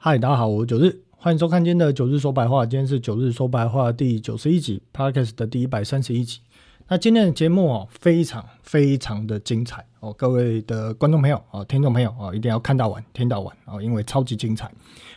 [0.00, 2.64] 嗨，大家好，我是九日，欢迎收看今天的九日说白话。
[2.64, 6.38] 今天是九日说白话第九十一集，Podcast 的第一百三十一集。
[6.86, 14.70] 那今天的节目哦，非常非常的精彩哦，各位的观众朋友哦，听众朋友哦，一定要看到完，听到完哦，因为超级精彩。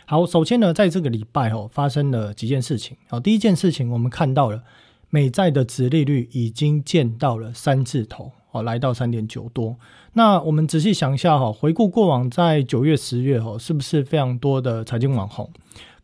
[0.04, 2.96] 好，首先呢，在这个礼拜哦，发生了几件事情。
[3.06, 4.64] 好，第一件事情，我们看到了
[5.10, 8.32] 美债的殖利率已经见到了三字头。
[8.52, 9.76] 哦，来到三点九多。
[10.12, 15.50] 那我们仔细想一下哈，回顾过往在九月、十月哈，是不是非常多的财经网红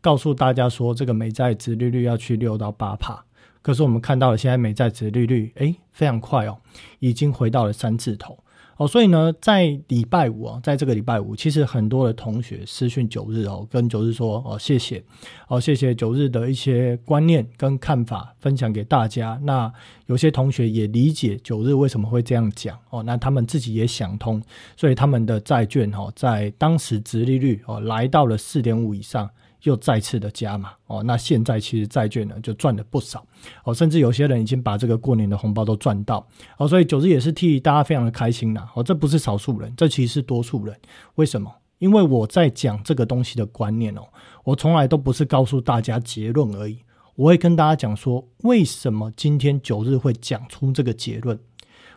[0.01, 3.23] 告诉大家说，这个美债值利率要去六到八帕？
[3.61, 6.57] 可是我们看到了现在美债值利率，诶，非常快哦，
[6.99, 8.37] 已经回到了三字头。
[8.79, 15.03] 哦，所以呢，在礼拜五啊，在这个礼拜五，其实很多的同学私讯九日哦，跟九日说哦，谢谢
[15.49, 19.37] 哦，谢谢九日的一些观念跟看法分享给大家。
[19.43, 19.69] 那
[20.05, 24.41] 有些同学也理解九日为什么会这样讲哦，那他们自己也想通，
[24.77, 29.29] 所以他们的债券哦，在当时殖利率哦来到了四点五以上。
[29.63, 33.25] 又再次的加码哦，那现在其实债券呢就赚了不少
[33.63, 36.25] 哦，甚至有些人已经把这个过年的红包都赚到
[36.57, 40.75] 哦，所以九日也是替大家非常的开心啦哦，这不是少数人，这其实是多数人。
[41.15, 41.53] 为什么？
[41.79, 44.01] 因为我在讲这个东西的观念哦，
[44.43, 46.79] 我从来都不是告诉大家结论而已，
[47.15, 51.37] 我会跟大家讲说为什么今天九日会讲出这个结论，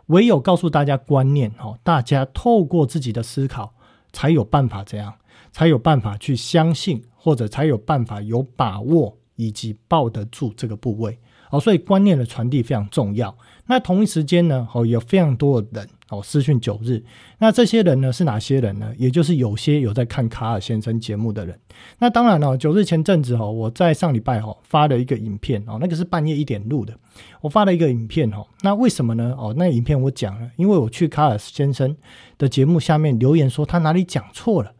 [0.06, 3.74] 唯有告诉大家观念哦，大家透过自己的思考
[4.12, 5.14] 才有办法这样。
[5.50, 11.16] 才有办法去相信，或者才有办法有把握以及抱得住这个部位
[11.50, 13.32] 哦，所以观念的传递非常重要。
[13.66, 17.00] 那同一时间呢，哦，有非常多的人哦私讯九日，
[17.38, 18.92] 那这些人呢是哪些人呢？
[18.98, 21.56] 也就是有些有在看卡尔先生节目的人。
[21.98, 26.92] 那当然了，九日前阵子哦，我在上礼拜哦发了一个影片哦，那个是半夜一点录的，
[27.40, 28.44] 我发了一个影片哦。
[28.62, 29.34] 那为什么呢？
[29.38, 31.96] 哦，那影片我讲了，因为我去卡尔先生
[32.36, 34.72] 的节目下面留言说他哪里讲错了。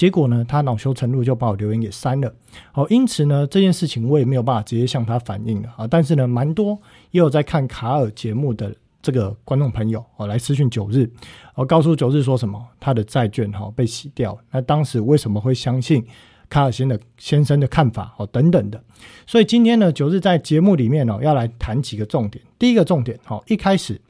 [0.00, 2.34] 结果呢，他恼羞成怒就把我留言给删了。
[2.72, 5.86] 好，因此呢，这件事情我也没有办法直接向他反映了啊。
[5.86, 6.72] 但是呢，蛮多
[7.10, 11.06] 也有在看卡尔节目的这个观众朋友哦，来私讯九日，
[11.54, 14.38] 我告诉九日说什么，他的债券哈被洗掉。
[14.50, 16.02] 那当时为什么会相信
[16.48, 18.82] 卡尔先的先生的看法哦等等的。
[19.26, 22.42] 所以今天呢，九日在节目里面哦，要来谈几个重点。
[22.58, 24.00] 第一个重点哦，一开始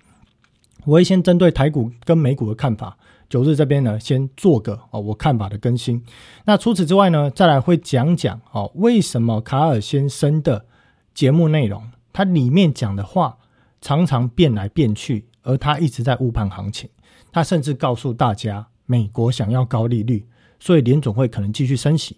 [0.84, 2.96] 我会先针对台股跟美股的看法。
[3.30, 6.04] 九日这边呢，先做个哦我看法的更新。
[6.44, 10.66] 那除此之外呢，再来会讲讲哦，为什么卡尔先生的
[11.14, 11.82] 节目内容，
[12.12, 13.38] 他里面讲的话
[13.80, 16.90] 常常变来变去，而他一直在误判行情。
[17.32, 20.26] 他甚至告诉大家，美国想要高利率，
[20.58, 22.16] 所以联总会可能继续升息。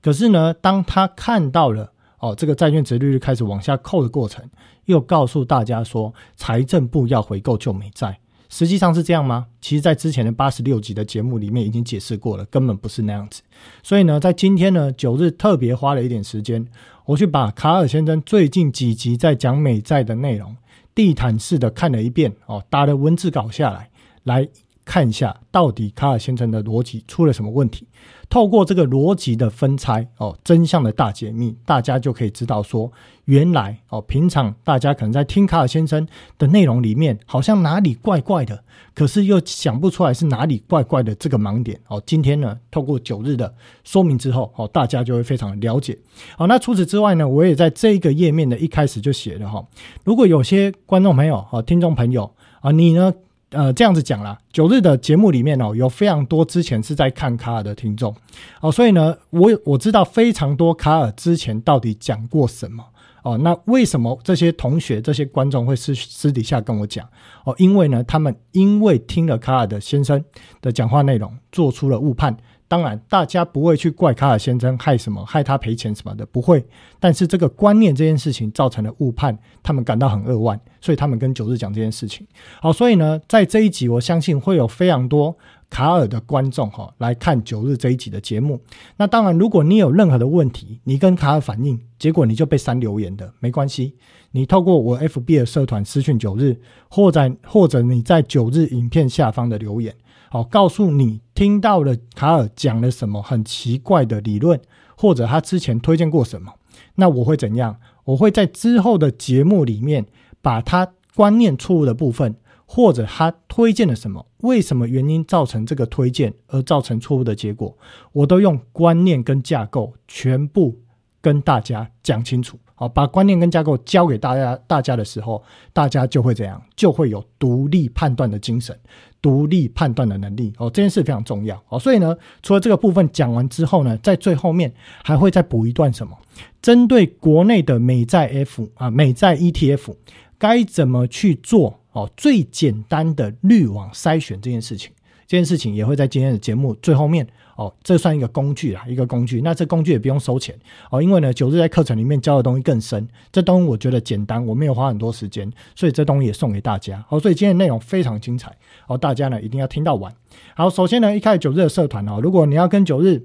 [0.00, 4.48] 可是呢，当他看到了哦这个债券值利率开始往下扣的过程，
[4.84, 8.20] 又告诉大家说，财政部要回购旧美债。
[8.52, 9.46] 实际上是这样吗？
[9.62, 13.40] 其实，在之前的八十六集的节目里面已经解释过了，根本不是那样子。
[13.82, 16.68] 所以呢，在今天呢，九日特别花了一点时间，
[17.06, 20.54] 我去把卡尔先生最近几集在讲美债的内容，
[20.94, 23.88] 地毯式的看了一遍哦，打了文字稿下来，
[24.24, 24.46] 来
[24.84, 27.86] 看一下到底卡尔先生的逻辑出了什么问题。
[28.28, 32.90] 透过这个逻辑的分拆哦，真相的大解密，大家就可以知道说，
[33.26, 42.02] 原来哦，平常大家可能在听卡尔先生的内容里面，好像哪里怪怪的，可是又想不出来是哪里怪怪的这个盲点哦。
[42.06, 43.54] 今天呢，透过九日的
[43.84, 45.98] 说明之后哦，大家就会非常了解。
[46.38, 49.62] 好，那除此之外呢，我也在这个页面的一开始就写了哈，
[50.04, 53.12] 如果有些观众朋友哦，听众朋友啊，你呢？
[53.52, 58.14] 呃，这样子讲啦，九日的节目里面哦，有非常多之前是在看卡尔的听众
[58.60, 62.82] 哦，所以呢，我我知道非常多卡尔之前到底讲过什么
[63.22, 67.06] 哦，那为什么这些同学、这些观众会私私底下跟我讲
[67.44, 67.54] 哦？
[67.58, 70.24] 因为呢，他们因为听了卡尔的先生
[70.60, 72.36] 的讲话内容，做出了误判。
[72.72, 76.64] 当然，大家不会去怪卡尔先生害什么，害他赔钱什么的，不会。
[76.98, 82.26] 但是这个观念这件事情造成了误判，他们感到很扼腕，所以他们跟九日讲这件事情。
[82.62, 85.36] 好，所以呢，在这一集，我相信会有非常多
[85.68, 88.58] 卡尔的观众哈来看九日这一集的节目。
[88.96, 93.94] 那当然，如果你有任何的问题，你跟卡尔反映，结果你就被删留言的，没关系，
[94.30, 96.56] 你透过我 FB 的社团私讯九日，
[96.88, 99.94] 或者或者你在九日影片下方的留言。
[100.32, 104.58] 好，告诉你听到了卡尔讲了什么很奇怪的理论，
[104.96, 106.54] 或者他之前推荐过什么，
[106.94, 107.76] 那我会怎样？
[108.04, 110.06] 我会在之后的节目里面
[110.40, 117.76] 把他观念错误的部分，或者他推荐了什么，为什么原因造成这个推荐而造成错误的结果，
[118.12, 120.78] 我都用观念跟架构全部
[121.20, 122.58] 跟大家讲清楚。
[122.82, 125.40] 哦，把观念跟架构交给大家，大家的时候，
[125.72, 128.76] 大家就会怎样，就会有独立判断的精神，
[129.20, 130.52] 独立判断的能力。
[130.58, 131.62] 哦，这件事非常重要。
[131.68, 134.72] 哦，所以呢，除了这个部分讲完之后呢，在最后面
[135.04, 136.18] 还会再补一段什么？
[136.60, 139.94] 针对国内的美债 F 啊，美债 ETF
[140.36, 141.78] 该怎么去做？
[141.92, 144.90] 哦，最简单的滤网筛选这件事情，
[145.28, 147.28] 这件事情也会在今天的节目最后面。
[147.62, 149.40] 哦，这算一个工具啦，一个工具。
[149.42, 150.58] 那这工具也不用收钱
[150.90, 153.06] 哦，因为呢，九日在课程里面教的东西更深。
[153.30, 157.04] 这东西我觉得简单，我没有花很多时间，所以这东西也送给大家。
[157.08, 158.52] 哦，所以今天内容非常精彩
[158.88, 160.12] 哦，大家呢一定要听到完。
[160.56, 163.24] 好，首先呢，一开始九日的社团哦，如果你要跟九日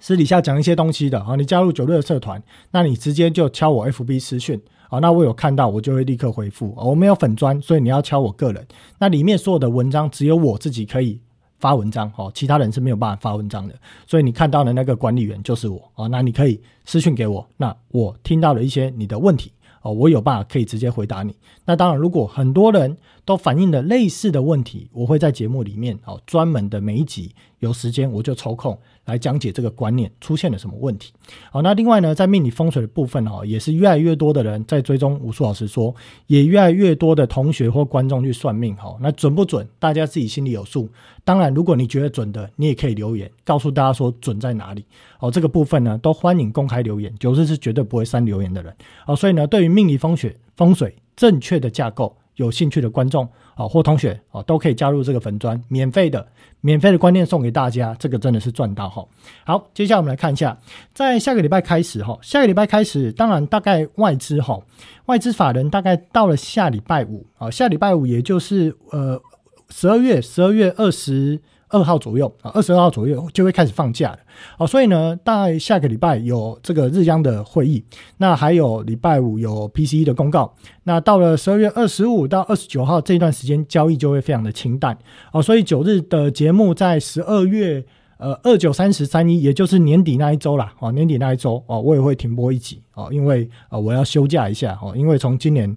[0.00, 6.74] 私底下讲一些东西的啊，你加入九日的社团，那你直接就敲我 FB 私讯啊，那我有看到我就会立刻回复。
[6.76, 8.66] 我没有粉砖，所以你要敲我个人。
[8.98, 11.20] 那里面所有的文章只有我自己可以。
[11.62, 13.74] 发文章哦，其他人是没有办法发文章的，
[14.04, 21.34] 所以你看到的那个管理员就是我哦，那你可以私信给我，那我听到了一些你的问题哦，我有办法可以直接回答你。
[21.64, 28.78] 那当然，如果很多人都反映了类似的问题，我会在节目里面哦，专门的每一集有时间我就抽空。
[29.06, 31.12] 来讲解这个观念出现了什么问题。
[31.50, 35.92] 好，那另外呢，在命理风水的部分哦，也是越来越多的人在追踪武术老师说，
[36.28, 38.76] 也越来越多的同学或观众去算命。
[38.76, 39.66] 哈，那准不准？
[39.80, 40.88] 大家自己心里有数。
[41.24, 44.84] 当然，如果你觉得准的，你也可以留言告诉大家说准在哪里。
[45.22, 48.74] 哦，这个部分呢，都欢迎公开留言，九日是绝对不会删留言的人。
[49.06, 52.16] 哦，所以呢，对于命理风水风水正确的架构。
[52.36, 56.26] 有兴趣的观众啊，或同学啊，都可以加入这个粉砖，免费的，
[56.62, 59.06] 免费的观念送给大家，这个真的是赚到哈。
[59.44, 60.58] 好，接下来我们来看一下，
[60.94, 64.58] 在下个礼拜开始哈，下个礼拜开始，当然大概外资哈，
[65.04, 69.20] 外资法人大概到了下礼拜五啊，下礼拜五也就是呃
[69.68, 71.38] 十二月十二月二十。
[71.72, 74.18] 二号左右啊，二十二号左右就会开始放假了
[74.58, 77.82] 哦，所以呢，大概下个礼拜有这个日央的会议，
[78.18, 80.54] 那还有礼拜五有 PCE 的公告，
[80.84, 84.96] 那到了十二月二十五到二十九号这段时间交易就会非常的清淡
[85.32, 87.82] 哦，所以九日的节目在十二月
[88.18, 95.74] 呃二九三十三一，也就是年底那一周啦哦，年底那一周哦，我也会停播一集哦，因为啊我要休假一下哦，因为从今年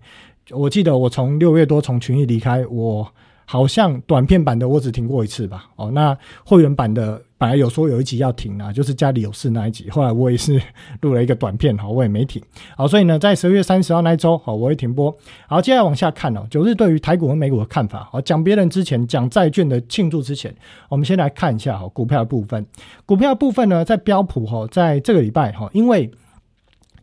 [0.52, 3.08] 我记得我从六月多从群益离开我。
[3.46, 10.60] 好像短片版的我只听过一次吧，哦，那会员版的本来有说有一集要停啊，就是家里有事那一集，后来我也是
[11.02, 12.42] 录了一个短片，哈，我也没停，
[12.76, 15.16] 好，所以呢，在十二月三十号那一周，好，我会停播。
[15.48, 20.54] 好，接下来往下看哦，九日对于台股和美股的看法，好，讲别人之前讲债券的庆祝之前，
[20.90, 22.66] 我们先来看一下哈，股票的部分，
[23.06, 26.10] 股票的部分呢，在标普哈，在这个礼拜哈，因为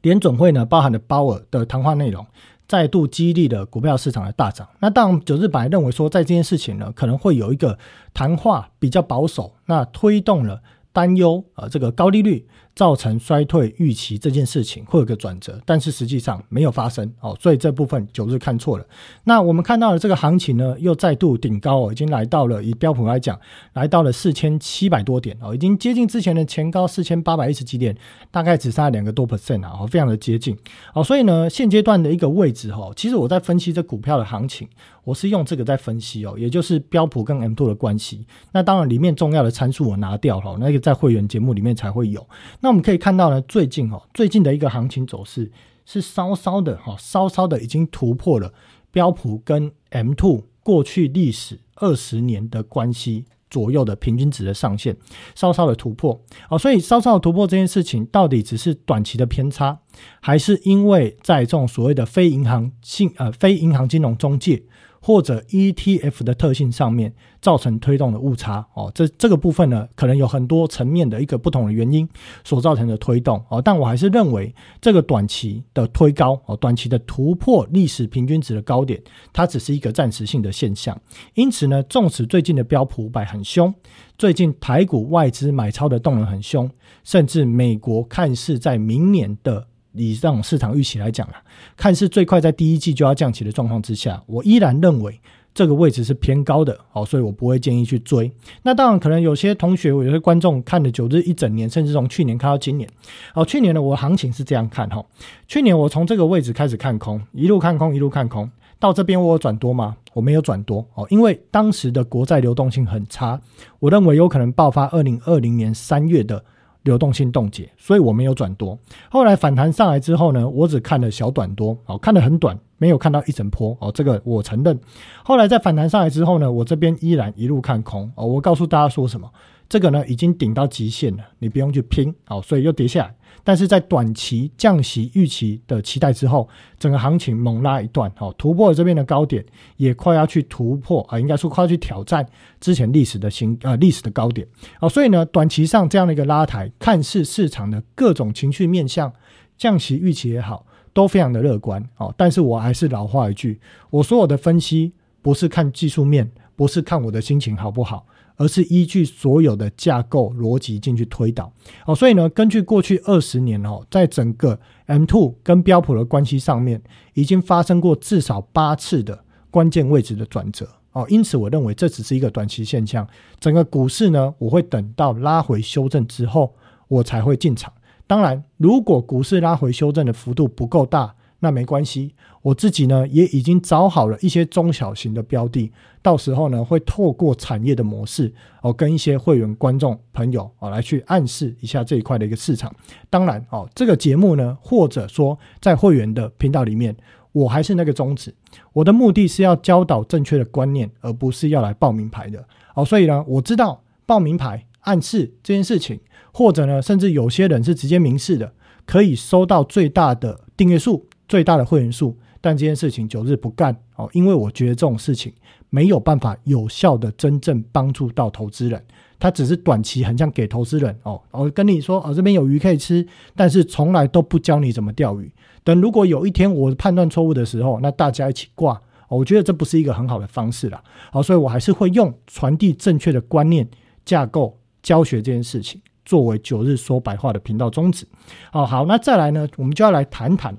[0.00, 2.26] 联准会呢包含了鲍尔的谈话内容。
[2.72, 4.66] 再度激励了股票市场的大涨。
[4.80, 7.78] 那当九日本认为说，在这件事情呢，可能会有一个
[8.14, 12.48] 谈话比较保守，那推动了担忧啊，这个高利率。
[12.74, 18.86] 造成衰退预期这件事情会有个转折，但是实际上没有发生哦，所以这部分九日看错了。
[19.24, 23.38] 那我们看到了这个行情呢，又再度顶高哦，已经来到了以标普来讲，
[23.74, 27.94] 来到了四千七百多点哦，已经接近之前的前高四千八百一十几点，
[28.30, 30.56] 大概只差两个多 percent 啊，非常的接近
[30.94, 31.04] 哦。
[31.04, 34.66] 所以呢，现阶段的一个位置哈，其实我在分析这股票的行情，
[35.04, 38.26] 我是用这个在分析哦，也就是标普跟 M two 的关系。
[38.52, 42.26] 那当然里面重要的参数我拿掉了，那个在会员节目里面才会有。
[42.62, 45.50] 那我们可以看到呢，最近哈，最近的一个行情走势
[45.84, 48.54] 是稍稍的哈，稍稍的已经突破了
[48.92, 54.96] 标普跟 M two 过去历史二十年的关系左右的平均值的上限，
[55.34, 59.81] 稍稍的突破哦，所以稍稍的突破这件事情，到底只是短期的偏差，
[60.20, 64.62] 还是因为在这种所谓的非银行性呃非银行金融中介？
[65.04, 67.12] 或者 ETF 的特性上面
[67.43, 72.08] 造成推动的误差哦，这这个部分呢，可能有很多层面的一个不同的原因
[72.44, 80.99] 所造成的推动哦，但我还是认为这个短期的推高哦，短期的突破历史平均值的高点，它只是一个暂时性的现象。
[81.34, 83.75] 因此呢，纵使最近的标普五百很凶，
[84.17, 86.70] 最近台股外资买超的动能很凶，
[87.03, 89.67] 甚至美国看似在明年的。
[89.94, 91.43] 以这种市场预期来讲啊，
[91.77, 95.20] 看似最快在第一季就要降息的状况之下，我依然认为
[95.54, 98.30] 这个位置是偏高的，好，所以我不会建议去追。
[98.62, 102.88] 那当然，可能有些同学、有些观众看了九日一整年，甚至从去年看到今年，
[103.34, 105.04] 哦，去年的我行情是这样看哈，
[105.46, 109.96] 去年我从这个位置开始看空，一路看空，一路看空，到这边我转多吗？
[110.14, 113.40] 我没有转多哦，因为当时的国债流动性很差，
[113.78, 116.44] 我认为有可能爆发二零二零年三月的。
[116.84, 118.76] 流动性冻结，所以我没有转多。
[119.08, 124.77] 后来反弹上来之后呢，我只看了小短多，哦，看得很短，没有看到一整波，哦，这个我承认。
[125.22, 129.31] 后来在反弹上来之后呢，我这边依然一路看空，哦，我告诉大家说什么？
[129.69, 133.15] 这个呢已经顶到极限了，你不用去拼，哦，所以又跌下来。
[133.44, 139.44] 但是在短期降息预期的期待之后，整个行情猛拉一段，哦，突破了这边的高点，
[139.77, 142.27] 也快要去突破啊，应该说快要去挑战
[142.60, 144.44] 之前历史的新呃历史的高点，
[144.81, 149.12] 哦，所以呢，短期上这样的一个拉抬，看似市场的各种情绪面向
[149.56, 158.06] 降息预期也好，都非常的乐观，哦，但是我还是老话一句，我说我的分析不是看技术面，不是看我的心情好不好。
[158.37, 161.53] 而是依据所有的架构逻辑进去推导
[161.87, 166.82] 哦，所以呢，根据过去二十年哦，在整个 M two 跟标普的关系上面，
[167.13, 173.06] 已经发生过至少八次的关键位置的转折哦，因此我认为这只是一个短期现象。
[173.39, 176.55] 整个股市呢，我会等到拉回修正之后，
[176.89, 177.72] 我才会进场。
[178.12, 192.70] 当然，如果股市拉回修正的幅度不够大，那没关系，我自己呢也已经找好了一些中小型的标的，到时候呢会透过产业的模式哦，跟一些会员观众朋友哦来去暗示一下这一块的一个市场。
[193.08, 196.94] 当然哦，这个节目呢，或者说在会员的频道里面，
[197.32, 198.34] 我还是那个宗旨，
[198.74, 202.84] 我的目的是要教导正确的观念，而不是要来报名牌的哦。
[202.84, 205.98] 所以呢，我知道报名牌暗示这件事情，
[206.32, 208.53] 或者呢，甚至有些人是直接明示的，
[208.84, 211.06] 可以收到最大的订阅数。
[211.29, 215.32] 最大的会员数，但这件事情九日不干哦，因为我觉得这种事情
[215.70, 218.84] 没有办法有效的真正帮助到投资人，
[219.19, 225.32] 他只是短期很像给投资人哦，我跟你说哦，这边有鱼可以吃，但是从来都不教你怎么钓鱼。
[225.65, 230.84] 等如果有一天我判断错误的时候，那大家一起挂，我觉得这不是一个很好的方式啦。
[231.10, 233.67] 好，所以我还是会用传递正确的观念
[234.05, 238.06] 架构教学这件事情作为九日说白话的频道宗旨。
[238.52, 240.56] 哦，好，那再来呢，我们就要来谈谈。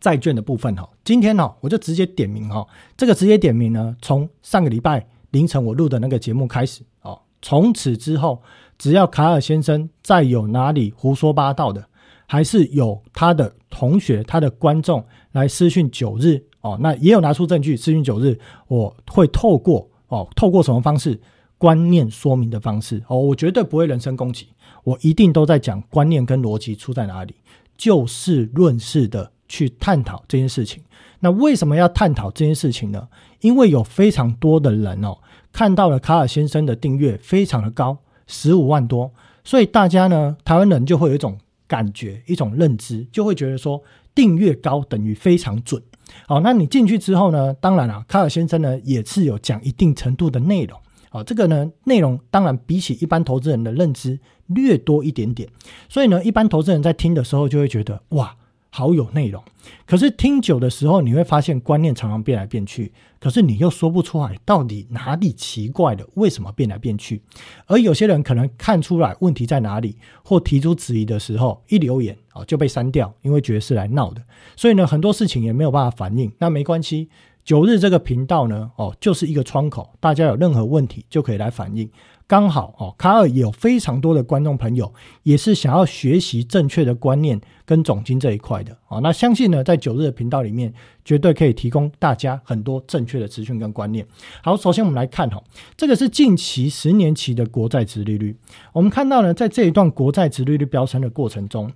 [0.00, 2.66] 债券的部分哈，今天呢我就直接点名哈，
[2.96, 8.40] 这个直接点名呢，从上个礼拜凌晨我录的那个节目开始哦，从此之后，
[8.78, 11.84] 只要卡尔先生再有哪里胡说八道的，
[12.24, 21.20] 还是有他的同学、他的观众来私讯九日哦，那也有拿出证据私讯九日，我会透过哦，透过什么方式
[21.60, 24.48] 观念说明的方式哦，我绝对不会人身攻击，
[24.82, 27.34] 我一定都在讲观念跟逻辑出在哪里，
[27.76, 29.30] 就事论事的。
[29.52, 30.80] 去探讨这件事情，
[31.18, 33.08] 那为什么要探讨这件事情呢？
[33.40, 35.18] 因为有非常多的人哦，
[35.50, 37.98] 看到了卡尔先生的订阅非常的高，
[38.28, 39.12] 十五万多，
[39.42, 41.36] 所以大家呢，台湾人就会有一种
[41.66, 43.82] 感觉，一种认知，就会觉得说
[44.14, 45.82] 订阅高等于非常准。
[46.28, 50.78] 好，那你进去之后呢，当然了，卡尔先生呢也是有讲一定程度的内容，
[51.10, 55.48] 啊，这个呢内容当然比起一般投资人的认知略多一点点，
[55.88, 58.36] 所以呢，一般投资人在听的时候就会觉得哇。
[58.72, 59.42] 好有内容，
[59.84, 67.20] 可是听久的时候，你会发现观念常常变来变去，可是你又说不出来到底哪里奇怪的，为什么变来变去？
[67.66, 74.22] 而有些人可能看出来问题在哪里，或提出质疑的时候，一留言哦就被删掉，因为觉得是来闹的，
[74.54, 76.30] 所以呢，很多事情也没有办法反应。
[76.38, 77.08] 那没关系，
[77.50, 81.90] 九日这个频道呢，哦，就是一个窗口，大家有任何问题就可以来反映。
[82.28, 89.00] 刚好哦，卡尔也有非常多的观众朋友，也是想要学习正确的观念跟总金这一块的哦。
[89.00, 90.72] 那相信呢，在九日的频道里面，
[91.04, 94.06] 绝对可以提供大家很多正确的资讯跟观念。
[94.44, 95.42] 好，首先我们来看哈，
[95.76, 98.36] 这个是近期十年期的国债值利率。
[98.72, 101.72] 我们看到呢，在这一段国债值利率飙升的过程中，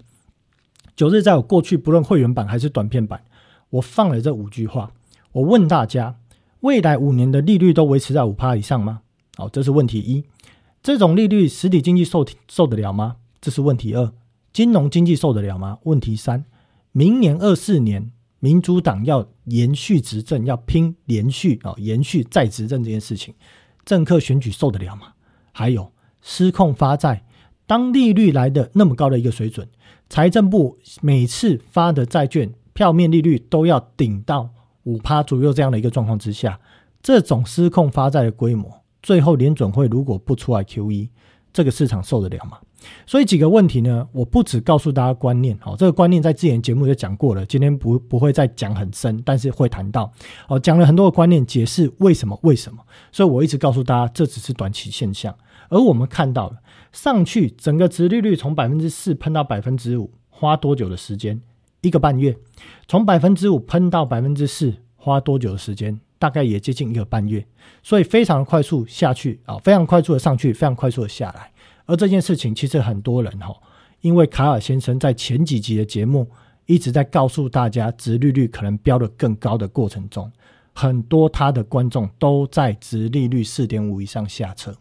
[0.94, 3.20] 九日在我过去不论会员版还是短片版，
[3.70, 4.92] 我放了这五句话。
[5.34, 6.16] 我问大家，
[6.60, 9.00] 未来五年的利率都维持在五趴以上吗？
[9.36, 10.22] 好，这是问题一。
[10.80, 13.16] 这种利率，实体经济受受得了吗？
[13.40, 14.12] 这是问题二。
[14.52, 15.78] 金融经济受得了吗？
[15.82, 16.44] 问题三。
[16.92, 23.34] 明年二四年，民主党要延续执政，要拼连续啊，延续再执政这件事情，
[23.84, 25.14] 政客选举受得了吗？
[25.50, 25.90] 还有
[26.22, 27.24] 失控发债，
[27.66, 29.68] 当利率来的那么高的一个水准，
[30.08, 34.50] 财政部每次发的债券票面利率都要顶到
[34.84, 36.58] 五趴左右这样的一个状况之下，
[37.02, 38.70] 这种失控发债的规模。
[39.02, 41.10] 最后联准会如果不出来 QE，
[41.52, 42.58] 这个市场受得了吗？
[43.06, 50.12] 所以几个问题呢，我不只告诉大家观念，好，这个观念在之前节目就讲过了，今天不不会再讲很深，但是会谈到，
[50.48, 55.34] 哦，讲了很多的观念，解释为什么为什么，所以我一直告诉大家，这只是短期现象，
[55.70, 56.56] 而我们看到了
[56.92, 61.40] 上去整个殖利率从百分之四喷到百分之五，花多久的时间？
[61.86, 62.36] 一个半月，
[62.88, 66.00] 从百分之五喷到百分之四，花多久的时间？
[66.18, 67.46] 大概也接近一个半月，
[67.82, 71.52] 所以非常快速下去啊，非常快速的上去，非常快速的下来。
[71.84, 73.54] 而这件事情其实很多人哈，
[74.00, 76.26] 因为卡尔先生在前几集的节目
[76.64, 80.32] 一直在告诉大家，殖利率可能飙得更高的过程中，
[80.72, 84.74] 很多他的观众都在殖利率四点五以上下车。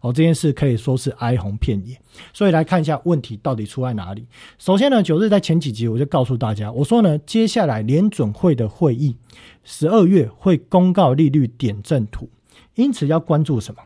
[0.00, 2.00] 哦，这件事可以说是哀鸿遍野。
[2.32, 4.26] 所以来看一下问题到底出在哪里。
[4.58, 9.16] 首先呢，九日在前几集我就告诉大家，我说呢，接下来联准会的会议
[9.62, 12.28] 十二月会公告利率点阵图，
[12.74, 13.82] 因此要关注什么？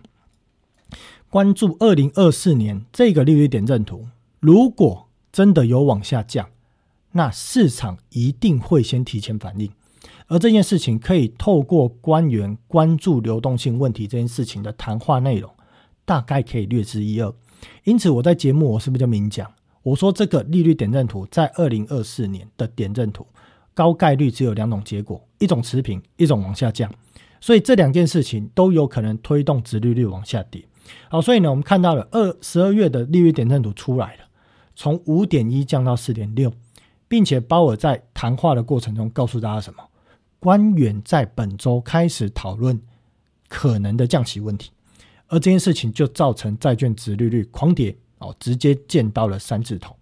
[1.31, 4.07] 关注二零二四年这个利率点阵图，
[4.41, 6.49] 如果真的有往下降。
[7.17, 9.71] 那市场一定会先提前反应，
[10.27, 15.49] 而这件事情可以透过官员关注流动性问题这件事情的谈话内容，
[16.05, 17.35] 大概可以略知一二。
[17.85, 19.51] 因此，我在节目我是不是就明讲？
[19.83, 23.27] 我说这个利率点阵图在二零二四年的点阵图，
[23.75, 26.91] 高概率只有两种结果：一种持平，一种往下降。
[27.41, 30.65] 所以这两件事情都有可能推动殖利率往下跌。
[31.09, 34.25] 好，所以呢，我们看到了二十二月的利率点阵图出来了，
[34.75, 36.53] 从五点一降到四点六。
[37.07, 39.85] 并且鲍尔在谈话的过程中告诉大家什么？
[40.41, 42.81] 官员在本周开始讨论
[43.47, 44.73] 可能的降息问题，
[45.35, 49.95] 而这件事情就造成债券值利率狂跌哦，直接见到了三字头。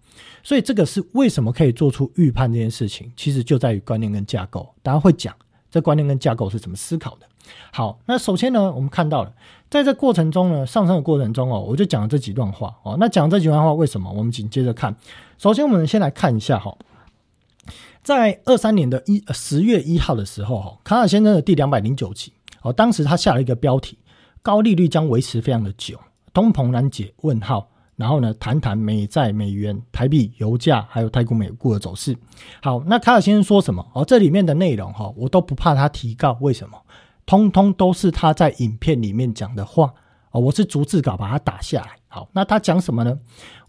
[0.43, 4.73] 所以这个是为什么可以做出预判这件事情，其实就在于观念跟架构。
[4.83, 5.35] 大家会讲
[5.71, 7.25] 这观念跟架构是怎么思考的。
[7.71, 9.33] 好，那首先呢，我们看到了
[9.69, 12.95] 在这过程中呢，上升的过程中哦，我就讲了这几段话哦。
[12.99, 14.11] 那讲这几段话为什么？
[14.11, 14.95] 我们紧接着看。
[15.39, 16.77] 首先，我们先来看一下哈。
[18.03, 23.97] 在二三年的一十月一号的时候，哈，卡尔先生的第两百零九集，哦，当时他下了一个标题：
[24.43, 25.97] 高利率将维持非常的久，
[26.33, 27.13] 通膨难解？
[27.21, 27.69] 问号。
[27.95, 32.17] 然后呢，谈谈美债、美元、台币、油价，还有泰国美股的走势。
[32.61, 33.87] 好，那卡尔先生说什么？
[33.93, 36.77] 哦，这里面的内容哈，我都不怕他提告，为什么？
[37.25, 39.93] 通通都是他在影片里面讲的话
[40.31, 41.91] 哦，我是逐字稿把它打下来。
[42.07, 43.17] 好，那他讲什么呢？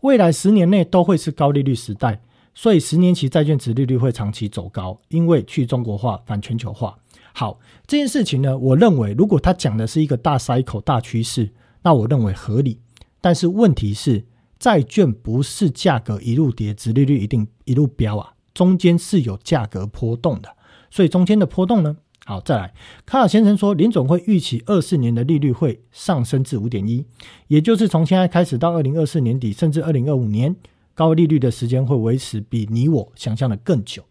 [0.01, 2.21] 未来十年内都会是高利率时代。
[2.57, 6.97] 所以十年期债券值利率会长期走高，因为去中国化、反全球化。
[7.37, 12.79] 好，这件事情呢，我认为如果他讲的是一个大 cycle 大趋势，那我认为合理。
[13.21, 14.25] 但是问题是，
[14.59, 20.57] 债券不是价格一路跌，值利率一定一路飙啊，中间是有价格波动的。
[20.91, 22.73] 所以中间的波动呢，好，再来，
[23.05, 27.05] 卡尔先生说，林总会预期二四年的利率会上升至五点一，
[27.49, 30.55] 也就是从现在开始到二零二四年底，甚至二零二五年。
[30.97, 34.05] 高利率的时间会维持比你我想象的更久，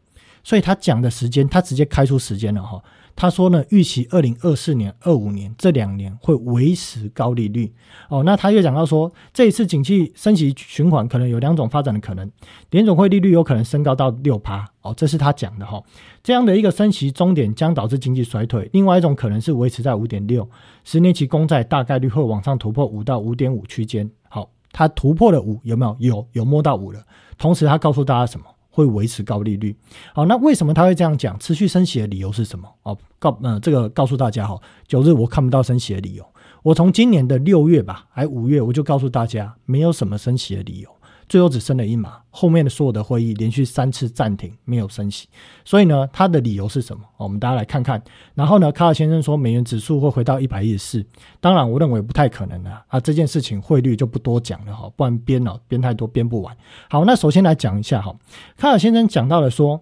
[0.44, 2.84] 所以他讲的时间，他直接开出时间了哈。
[3.16, 7.74] 他说呢，预期二零二四年、二五年这两年会维持高利率
[8.10, 8.24] 哦。
[8.24, 12.30] 那他又讲到说，这一次景气升级循环可能有两种发展的可能，
[12.72, 15.82] 联总会利率有可能升高到六趴哦，这是他讲的哈。
[16.22, 20.50] 这样的一个升息终点将导致经济衰退，另外一种可能是维持在五点六，
[20.84, 24.10] 十年期公债大概率会往上突破五到五点五区间。
[24.30, 24.50] 好。
[24.76, 25.96] 他突破了五，有没有？
[26.00, 27.00] 有，有摸到五了。
[27.38, 28.48] 同时，他告诉大家什么？
[28.74, 29.76] 会维持高利率。
[30.16, 31.38] 好，那为什么他会这样讲？
[31.38, 32.68] 持续升息的理由是什么？
[32.82, 36.26] 哦，告嗯，这个告诉大家哈，九日我看不到升息的理由。
[36.64, 40.90] 我从今年的六月吧，还五月，我就告诉大家，没有什么升息的理由。
[41.28, 45.28] 最后只升了一码，后面的所有的会议连续三次暂停，没有升息。
[45.66, 47.04] 所以呢，他的理由是什么？
[47.18, 48.02] 我们大家来看看。
[48.36, 51.06] 然后呢，卡尔先生说美元指数会回到一百一十四，
[51.40, 52.84] 当然我认为不太可能啊。
[52.88, 56.56] 啊，这件事情汇率就不多讲了哈，不然编了编太多编不完。
[56.90, 58.16] 好，那首先来讲一下哈，
[58.58, 59.82] 卡尔先生讲到了说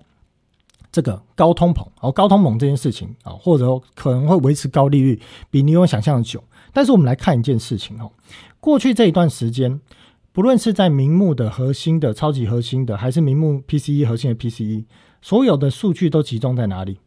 [0.92, 6.44] 这个高通膨哦，高通膨这件事情啊，或者可能会维持高利率，比你有想象的久。
[6.72, 8.12] 但是我们来看一件事情哦，
[8.60, 9.82] 过去这一段时间。
[10.34, 14.86] 不论是在明目的核心的超级核心的，还是明目 PCE 核心的 PCE，
[15.22, 16.98] 所有的数据都集中在哪里？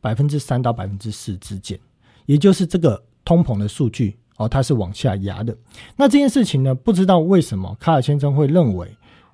[0.00, 1.78] 百分之三到百分之四之间，
[2.24, 5.54] 也就是这个通膨的数据哦，它是往下压的。
[5.96, 8.88] 那这件事情呢，不知道为什么卡尔先生会认为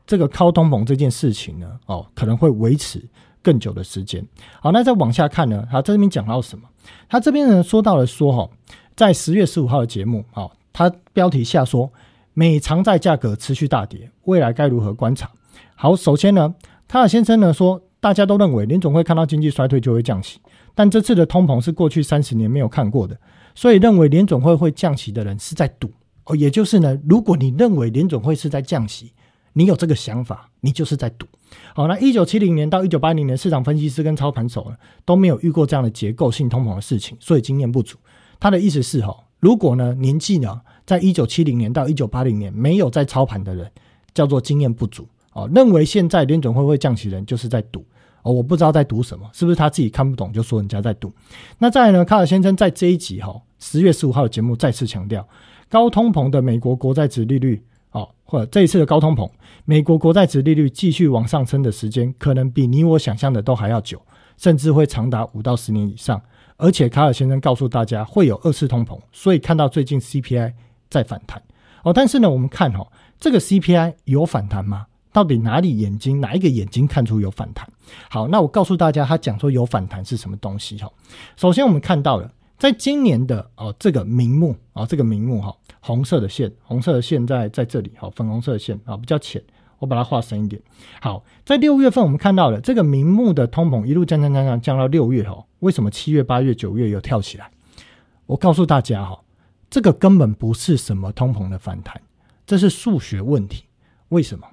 [0.04, 3.00] 这个高通膨这件事情呢，哦，可能会维持
[3.40, 4.26] 更久的时间。
[4.60, 6.68] 好，那再往下看呢，他这边讲到什么？
[7.08, 8.50] 他这边呢说到了说哈，
[8.96, 11.88] 在十月十五号的节目，哦，他标题下说。
[12.38, 15.28] 美长债价格持续大跌，未来该如何观察？
[15.74, 16.54] 好，首先呢，
[16.86, 20.38] 卡尔先生呢说，大家都认为联总会看到经济衰退就会降息，
[20.72, 23.18] 但这次的通膨是过去三十年没有看过的，
[23.56, 25.90] 所以认为联总会会降息的人是在赌
[26.26, 29.12] 哦，也就是呢，如果你认为联总会是在降息，
[29.54, 31.26] 你有这个想法，你就是在赌。
[31.74, 37.98] 好，那一九七零年到一九八零年，市场分析师跟操盘手呢都没有遇过这样的结构性通膨的事情，所以经验不足。
[38.38, 40.60] 他的意思是哈，如果呢年纪呢？
[40.86, 43.70] 在一九七零年到一九八零年没有在操盘的人，
[44.14, 45.46] 叫做经验不足哦。
[45.54, 47.84] 认为现在联准会会降息，人就是在赌
[48.22, 48.32] 哦。
[48.32, 51.12] 我不知道在赌什么，是不是他自己看不懂就说人家在赌？
[51.58, 52.06] 那再来呢？
[52.06, 55.28] 卡尔先生在这一集哈十月十五号的节目再次强调，
[55.68, 59.30] 高通膨的美国国债值利率哦，或者这一次的高通膨，
[59.66, 64.00] 美国国债值利率继续往上升的时间，可能比你我想象的都还要久，
[64.38, 66.18] 甚至会长达五到十年以上。
[66.58, 70.52] 而且卡尔先生告诉大家会有二次通膨，所以看到最近 CPI。
[70.90, 71.42] 在反弹
[71.82, 71.92] 哦。
[71.92, 72.90] 但是呢，我们看哦，
[73.20, 74.86] 这个 CPI 有反弹吗？
[75.12, 77.68] 到底哪里眼睛哪一个眼睛看出有反弹？
[78.08, 80.90] 好，那我告诉大家，他讲说有反弹是什么东西哈。
[81.36, 89.42] 首先我们看到了，在今年的哦这个名目啊，这个名目哈，红色的线，红色的线在在这里，好，粉红色的线啊比较浅，
[89.78, 90.60] 我把它画深一点。
[91.00, 97.50] 好，在六月份我们看到了这个名目的通膨一路降降降降降到六月哈，为什么七月八月九月又跳起来？
[98.26, 99.20] 我告诉大家哈，
[99.70, 102.00] 这个根本不是什么通膨的反弹，
[102.46, 103.64] 这是数学问题。
[104.08, 104.46] 为什么？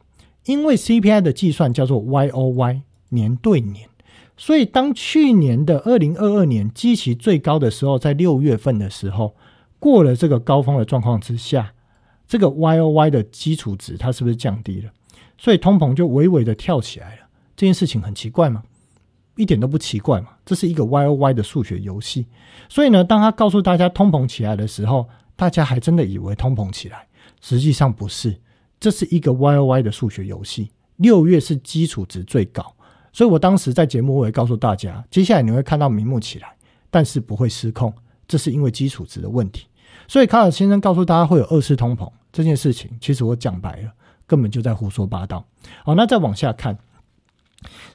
[0.46, 3.90] 因为 CPI 的计算叫做 Y O Y 年对年，
[4.38, 9.36] 所以当去年的二零二二年基期最高的时候，在六月份的时候
[9.80, 11.74] 过了这个高峰的状况之下，
[12.28, 14.92] 这个 Y O Y 的基础值它是不是降低了？
[15.38, 17.22] 所以通膨就微微的跳起来了。
[17.56, 18.64] 这件事情很奇怪吗？
[19.36, 22.26] 一点都不奇怪嘛，这是一个 Y O Y 的数学游戏。
[22.70, 27.08] 所以呢，当他告诉大家通膨起来的时候，大家还真的以为通膨起来，
[27.42, 28.40] 实际上不是。
[28.80, 30.72] 这是一个 Y O Y 的数学游戏。
[30.98, 32.74] 六月是基础值最高，
[33.12, 36.56] 所以我当时在节目我也告诉大家，接下来你会看到明目起来，
[36.90, 37.94] 但是不会失控，
[38.28, 39.68] 这是因为基础值的问题。
[40.08, 43.92] 所以卡尔先生告诉大家会有二次通膨这件事情，其实我讲白了，
[44.28, 45.46] 根本就在胡说八道。
[45.84, 46.78] 好，那再往下看，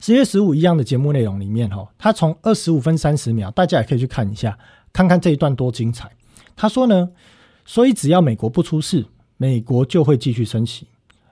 [0.00, 4.58] 十月十五一样的节目内容里面，哈，他从二十五分三十秒，大家也可以去看一下，
[4.92, 6.10] 看看这一段多精彩。
[6.56, 7.10] 他说呢，
[7.64, 9.06] 所以只要美国不出事。
[9.42, 10.86] 美国就会继续升息。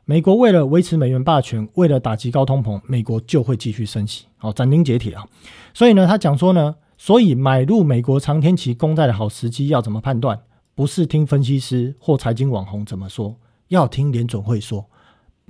[0.06, 4.24] 美国为了维持美元霸权，为了打击高通膨，美国就会继续升息。
[4.38, 5.26] 好，斩钉截铁啊！
[5.74, 10.40] 所以呢，他讲说呢，所以买入美国长天期公债的好时机要怎么判断？
[10.74, 13.36] 不是听分析师或财经网红怎么说，
[13.68, 14.84] 要听联准会说。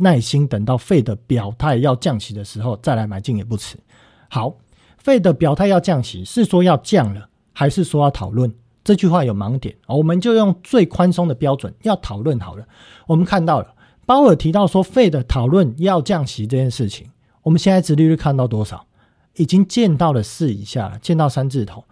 [0.01, 3.77] 耐心等到费的表态要降息的时候再来买进也不迟。
[4.31, 4.57] 好，
[4.97, 8.55] 费的表态要降息，是说要降了，还是说要讨论？
[8.85, 12.65] 这句话有盲点，我们就用最宽松的标准要讨论好了。
[13.09, 13.75] 我们看到了
[14.07, 17.11] 鲍尔提到说费的讨论要降息这件事情，
[17.43, 18.87] 我们现在殖利率看到多少？
[19.35, 21.85] 已经见到了四以下了，见到三字头。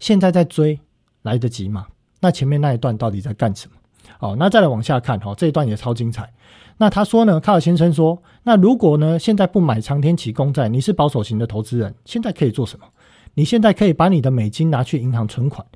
[0.00, 0.80] 现在在追
[1.22, 1.86] 来得及吗？
[2.18, 3.76] 那前面那一段到底在干什么？
[4.20, 6.32] 哦，那再来往下看哈，这一段也超精彩。
[6.78, 12.86] 那他说呢，卡尔先生说，那如果呢现在不买长天期公债，你是保守型的投资人，现在可以做什么？
[13.34, 15.66] 你现在可以把你的美金拿去银行存款。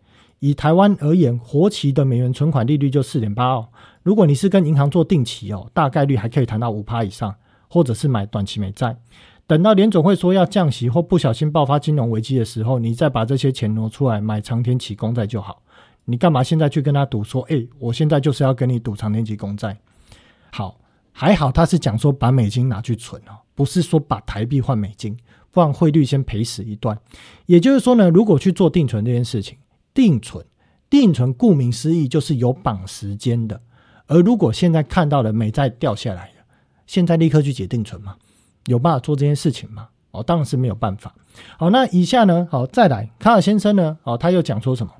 [0.40, 3.68] 以台湾而言，活期的美元存款利率就四点八哦。
[4.02, 7.34] 如果你是跟银行做定期哦，大概率还可以谈到五趴以上，
[7.70, 8.96] 或者是买短期美债。
[9.46, 15.62] 等到联总会说要降息或不小心爆发金融危机的时候，你再把这些钱挪出来买长天期公债就好。
[16.06, 19.76] 你干嘛现在去跟他赌说，哎，我现在就是要跟你赌长天期公债？
[20.52, 20.80] 好，
[21.12, 25.14] 还好他是讲说把美金拿去存哦，不是说把台币换美金，
[25.50, 26.98] 不然汇率先赔死一段。
[27.44, 29.58] 也就是说呢，如果去做定存这件事情。
[29.92, 30.44] 定存，
[30.90, 33.58] 定存顾名思义就是有绑时间的。
[34.06, 36.44] 而如果现在看到了美债掉下来了，
[36.86, 38.14] 现在立刻去解定存吗？
[38.66, 39.88] 有办法做这件事情吗？
[40.10, 41.14] 哦，当然是没有办法。
[41.56, 42.46] 好，那以下呢？
[42.50, 43.96] 好，再来，卡尔先生呢？
[44.02, 44.92] 哦，他又讲说什么？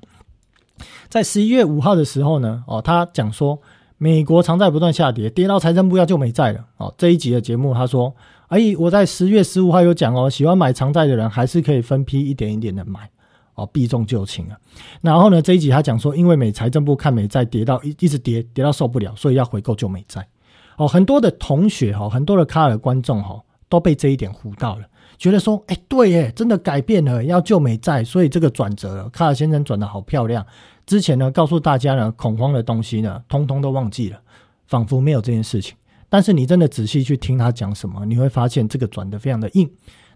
[1.09, 2.63] 在十一月五号的时候呢？
[2.67, 3.59] 哦，他讲说
[3.97, 6.65] 美国长债不断下跌，跌到财政部要救美债了。
[6.77, 8.15] 哦，这一集的节目他说，
[8.47, 13.09] 哎，我在十月十五号有讲哦，喜欢买长债的人还是可以分批一点一点的买。
[13.55, 14.57] 哦，避重就轻啊。
[15.01, 20.27] 然后呢，这一集他讲说，因为美财政部看美债跌到一一直跌，跌到受不了，所以要回购救美债。
[20.75, 24.85] 哦，很多的同学哈，很多的卡尔观众哈，都被这一点唬到了，
[25.17, 29.09] 觉得说，哎，对耶，真的改变了，要救美债，所以这个转折了。
[29.09, 30.45] 卡尔先生转的好漂亮。
[30.85, 34.21] 之前呢，告诉大家呢，恐慌的东西呢，通通都忘记了，
[34.67, 35.75] 仿佛没有这件事情。
[36.07, 39.69] 但是你真的仔细去听他讲什么，你会发现这个转的非常的硬。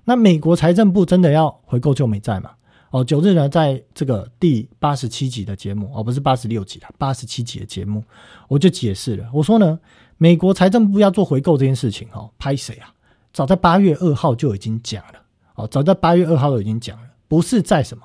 [0.05, 2.51] 那美国财政部真的要回购救美债吗？
[2.91, 8.03] 哦，九日呢，在这个第八十七集的节目，哦，不是八十六集了，八十七集的节目，
[8.47, 9.25] 我就解释了。
[9.33, 9.79] 我说呢，
[10.17, 12.93] 美国财政部要做回购这件事情，哦，拍谁啊？
[13.33, 15.13] 早在八月二号就已经讲了，
[15.55, 18.03] 哦，早在八月二号就已经讲了，不是在什么，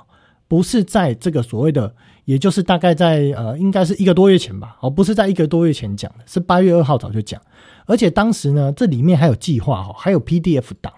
[0.49, 7.41] 不是在这个所谓的，也就是大概在呃，应该是一个多月前吧，哦，不是在一个多月前讲的，是八月二号早就讲，
[7.87, 10.93] 而且当时呢，这里面还有计划，哈，还有 PDF 档。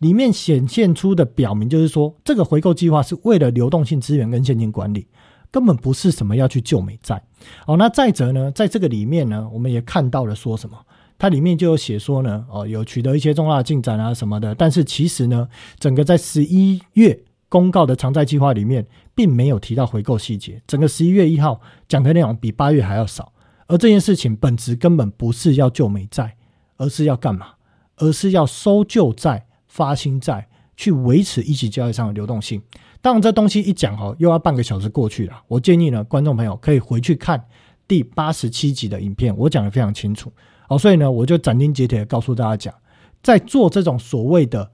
[0.00, 5.06] 里面显现出的表明，就是说这个回购计划是为了流动性资源跟现金管理，
[5.50, 7.22] 根本不是什么要去救美债。
[7.66, 10.76] 哦，那再者呢，在这个里面呢，我们也看到了说什么，
[11.18, 14.54] 它里面就有写说呢，哦，有取得一些重大进展啊什么的。
[14.54, 15.48] 但是其实呢，
[15.78, 20.60] 整个在十一月公告的偿债计划里面，并没有提到回购细节。
[20.66, 23.32] 整个十一月一号讲的内容比八月还要少。
[23.66, 26.36] 而这件事情本质根本不是要救美债，
[26.76, 27.52] 而是要干嘛？
[27.96, 29.46] 而是要收旧债。
[29.66, 30.46] 发新债
[30.76, 32.62] 去维持一级交易上的流动性，
[33.02, 35.42] 当然这东西一讲哦，又要半个小时过去了。
[35.48, 37.44] 我建议呢，观众朋友可以回去看
[37.88, 40.32] 第八十七集的影片，我讲的非常清楚
[40.68, 42.74] 哦，所以呢，我就斩钉截铁的告诉大家讲，
[43.22, 44.70] 在做这种所谓的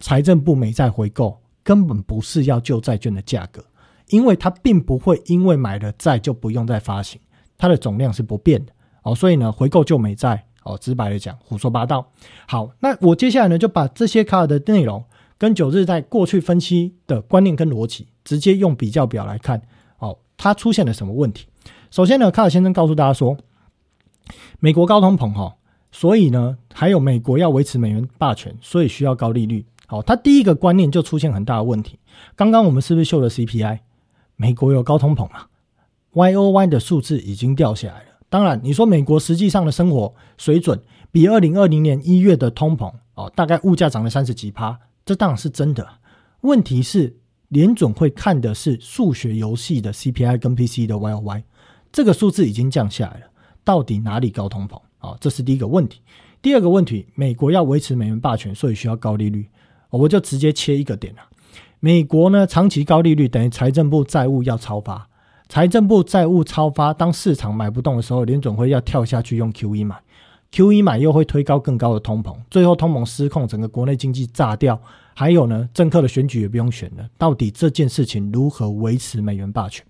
[0.00, 3.64] 财政部美债回购，根本不是要救债券的价格，
[4.08, 7.20] 因为它并不会因为买了债就不用再发行，
[7.56, 8.72] 它的总量是不变的
[9.02, 12.10] 哦，所以呢，回购救美债哦，直白的讲，胡说八道。
[12.46, 15.04] 好，那我接下来呢，就把这些卡尔的内容
[15.38, 19.62] 跟九日在过去分析的观念跟逻辑，直接用比较表来看
[19.98, 21.46] 哦，它出现了什么问题。
[21.90, 23.36] 首先呢，卡尔先生告诉大家说，
[24.60, 25.56] 美国高通膨哈，
[25.90, 29.64] 所以呢，还有美国要维持美元霸权，所以需要高利率。
[29.86, 31.98] 好，他第一个观念就出现很大的问题。
[32.36, 33.78] 刚刚我们是不是秀了 CPI？
[34.36, 35.48] 美国有高通膨啊
[36.12, 38.08] ，Y O Y 的数字已经掉下来了。
[38.28, 40.78] 当然，你说美国实际上的生活水准
[41.10, 45.88] 比二零二零年一月的通膨哦，大概物价涨了三十几趴，这当然是真的。
[46.42, 47.16] 问题是
[47.48, 51.44] 联准会看的是数学游戏的 CPI 跟 P C 的 Y O Y。
[51.90, 53.26] 这个数字已经降下来了，
[53.64, 55.16] 到底哪里高通膨啊？
[55.20, 56.00] 这是第一个问题。
[56.40, 59.48] 第二个问题，美国要维持美元霸权，所以需要高利率。
[59.90, 61.20] 我就直接切一个点了。
[61.80, 65.08] 美国呢，长期高利率等于财政部债务要超发，
[65.48, 69.96] 财政部债务超发，当市场买不动的时候，联准会要跳下去用 QE 买
[70.52, 74.80] ，QE 买又会推高更高的通膨，最后通膨失控，整个国内经济炸掉。
[75.14, 77.08] 还有呢，政客的选举也不用选了。
[77.16, 79.84] 到底这件事情如何维持美元霸权？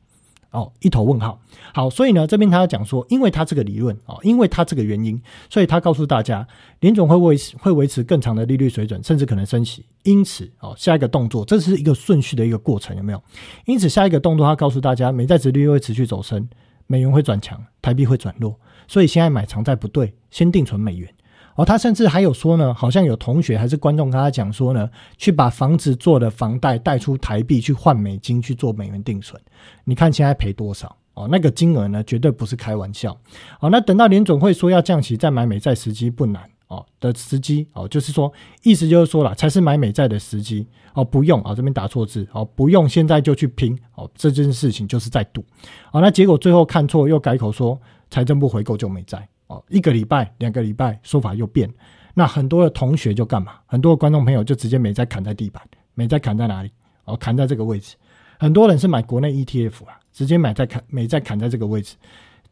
[0.51, 1.41] 哦，一头问号。
[1.75, 6.47] 好，所以呢，这边他要讲说，因为他这个理论哦，因为他这个原因，所以他告诉大家，
[6.81, 9.85] 联总会维持会维持更长的利率水准，甚至可能升息。
[10.05, 13.23] 因此，哦，下一个动作，这是一个顺序的一个过程，有没有？
[13.67, 16.49] 因此，下一个动作，他告诉大家，美债值率会持续走升，
[16.87, 18.59] 美元会转强，台币会转弱。
[18.87, 21.13] 所以现在买长债不对，先定存美元。
[21.59, 29.43] 哦，他甚至还有说呢，好像有同学还是观众跟他讲说呢，去把房子做的房贷贷出台币去换美金去做美元定存，
[29.83, 30.97] 你看现在赔多少？
[31.15, 33.11] 哦，那个金额呢，绝对不是开玩笑。
[33.59, 45.45] 哦，那等到联总会说要降息再买美债时机不难哦的时机哦，就是说意思就是说了，才是买美债的时机哦，不用啊这边打错字哦，不用现在就去拼哦，这件事情就是在赌。
[45.91, 47.77] 哦，那结果最后看错又改口说
[48.11, 49.29] 财政部回购就美债。
[49.49, 51.69] 哦，一个礼拜、两个礼拜，说法又变。
[52.15, 53.55] 那很多的同学就干嘛？
[53.67, 55.63] 很多的观众朋友就直接美债砍在地板，
[55.95, 56.71] 美债砍在哪里？
[57.05, 57.97] 哦，砍在这个位置。
[58.39, 61.97] 很多人是买国内 ETF 啊，直接买在砍美债砍在这个位置。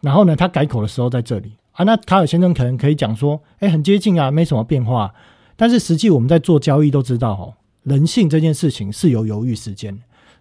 [0.00, 1.84] 然后呢，他改口的时候在这里啊。
[1.84, 5.14] 那卡尔先生可能可以讲说，哎，很接近啊，没什么变化。
[5.56, 9.96] 但是实际我们在做交易都知道，哦，人性这件事情是有犹豫时间。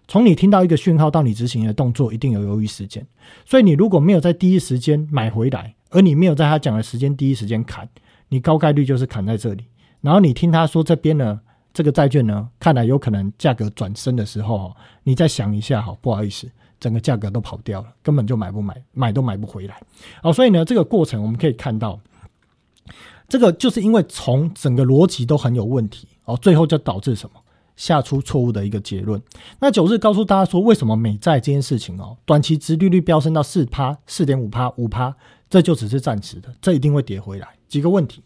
[0.08, 3.06] 从你听到一个讯号到你执行的动作，一定有犹豫时间。
[3.44, 7.88] 所以你如果没有在第一时间买回来，而你没有在他讲的时间第一时间砍，
[8.28, 9.64] 你高概率就是砍在这里。
[10.00, 11.40] 然后你听他说这边呢，
[11.72, 19.80] 这个债券呢，看来有可能价格转升的时候，你再想一下，哈，不好意思，整个价格都跑掉了，根本就买不买，买都买不回来。
[20.22, 21.98] 哦，所以呢，这个过程我们可以看到，
[23.28, 27.40] 这个就是因为从整个逻辑都很有问题，哦，最后就导致什么？
[27.76, 29.20] 下出错误的一个结论。
[29.60, 35.14] 那九日告诉大家说，为什么美债这件事情哦，短期值利率飙升到四趴、四点五趴、五趴。
[35.48, 37.48] 这就只是暂时的，这一定会跌回来。
[37.68, 38.22] 几个问题，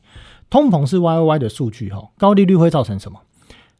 [0.48, 3.20] 通膨是 Y O Y 的数据哈，高利率会造成什么？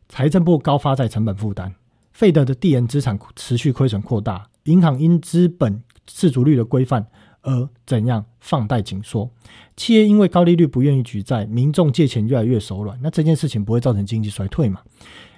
[0.09, 1.72] 财政部高发债成本负担，
[2.12, 7.07] 费德的地缘资产持续亏损扩大，银行因资本自足率的规范
[7.42, 9.31] 而怎样放贷紧缩？
[9.76, 14.81] 企业因为高利率不愿意举债，民众借钱越来越手软，那这件事情不会造成经济衰退吗？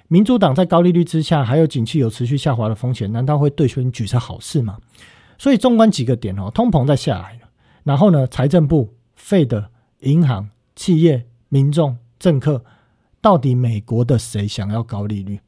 [0.09, 4.77] 民主党在高利率之下，还有景气有持续下滑的风险，难道会对选举是好事吗？
[5.37, 7.39] 所以纵观几个点哦，通膨在下来。
[7.83, 8.25] 然后呢？
[8.27, 9.69] 财政部、费的
[9.99, 12.63] 银行、企业、民众、政客，
[13.21, 15.39] 到底美国的谁想要高利率？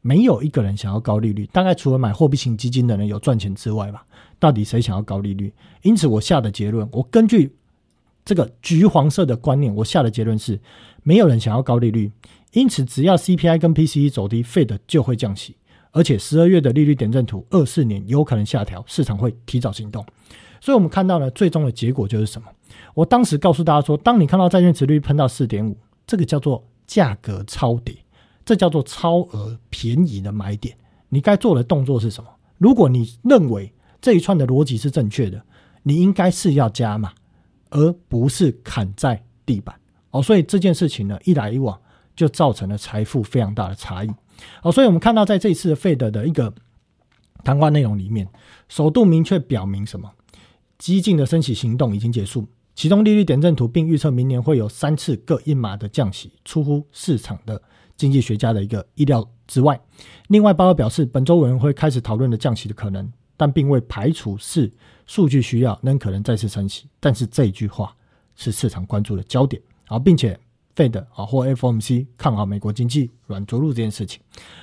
[0.00, 1.46] 没有一个人想要高利率。
[1.46, 4.06] 大概除了买货币型基金的人有赚钱之外吧，
[4.38, 5.52] 到底谁想要高利率？
[5.82, 7.56] 因此，我下的结论，我根据
[8.24, 10.60] 这个橘黄色的观念，我下的结论是，
[11.02, 12.12] 没有人想要高利率。
[12.52, 15.56] 因此，只要 CPI 跟 PCE 走低，，Fed 就会降息，
[15.92, 20.04] 而且十二月的利率点阵图，二四年有可能下调，市场会提早行动。
[20.60, 22.48] 所以我们看到呢，最终的结果就是什么？
[22.94, 27.96] 我当时告诉大家说，当你看到债券值率喷到四点五，这个叫做价格超跌，
[28.44, 30.76] 这叫做超额便宜的买点。
[31.08, 32.30] 你该做的动作是什么？
[32.58, 35.40] 如果你认为这一串的逻辑是正确的，
[35.82, 37.12] 你应该是要加码，
[37.70, 39.74] 而不是砍在地板。
[40.10, 41.78] 哦，所以这件事情呢，一来一往
[42.16, 44.10] 就造成了财富非常大的差异。
[44.62, 46.52] 哦，所以我们看到在这一次的费德的一个
[47.44, 48.28] 谈话内容里面，
[48.68, 50.10] 首度明确表明什么？
[50.78, 57.60] 激进的升息行动已经结束，启动利率点阵图，并预测明年会有三次各一码的降息，出乎市场的
[57.96, 59.78] 经济学家的一个意料之外。
[60.28, 64.72] 另外，报告表示，本周委员会开始讨论的降息的可能但并未排除是
[65.06, 66.86] 数据需要仍可能再次升息。
[67.00, 67.94] 但是这一句话
[68.36, 70.38] 是市场关注的焦点啊，并且
[70.76, 74.20] Fed 啊或 FOMC 看好美国经济软着陆这件事情。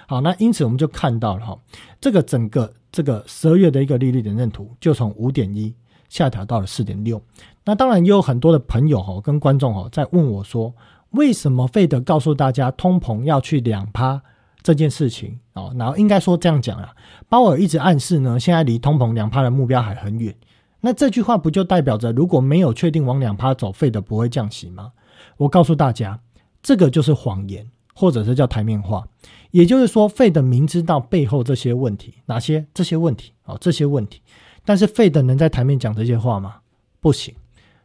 [0.08, 1.60] 好，那因此我们就看到了哈，
[2.00, 5.74] 这个整个这个十二月的一个利率点阵图就从五点一
[6.10, 7.22] 下调到了四点六。
[7.64, 10.74] 那当然也有很多的朋友哈跟观众哈在问我说，
[11.12, 14.22] 为什么费德告诉大家通膨要去两趴
[14.62, 15.74] 这件事情哦？
[15.78, 16.94] 然后应该说这样讲啊，
[17.30, 20.36] 鲍尔一直暗示呢，现在离通膨两趴的目标还很远。
[20.82, 24.92] 那这句话不就代表着如果没有确定往两趴走，费德不会降息吗？
[25.38, 26.20] 我告诉大家，
[26.62, 29.08] 这个就是谎言，或者是叫台面话。
[29.50, 34.22] 也就是说，费德明知道背后这些问题，哪些这些问题哦，这些问题，
[34.66, 36.56] 但是费德能在台面讲这些话吗？
[37.00, 37.34] 不行。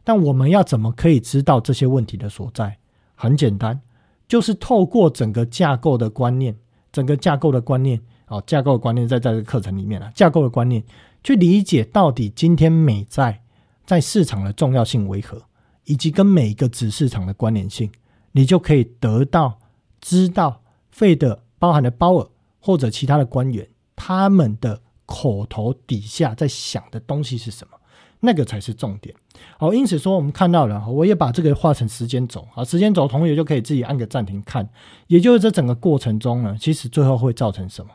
[0.03, 2.77] 但我们要怎么可以知道这些问题的所在？
[3.13, 3.79] 很简单，
[4.27, 6.57] 就是透过整个架构的观念，
[6.91, 10.83] 整个架构的观念，哦，架构的观念在在这个课程里面啊，架构的观念
[11.23, 13.43] 去理解到底今天美债
[13.85, 15.39] 在市场的重要性为何，
[15.85, 17.91] 以及跟每一个子市场的关联性，
[18.31, 19.59] 你就可以得到
[19.99, 22.27] 知道费的包含的鲍尔
[22.59, 24.81] 或者其他的官员他们的
[25.11, 27.77] 口头底下在想的东西是什么。
[28.23, 29.15] 那个才是重点，
[29.57, 34.69] 好，因此说我们看到了，我也把这个画成时间轴啊，时间轴同学就可以自己按个暂停看，
[35.07, 37.91] 也就是这整个过程中呢，其实最后会造成什么？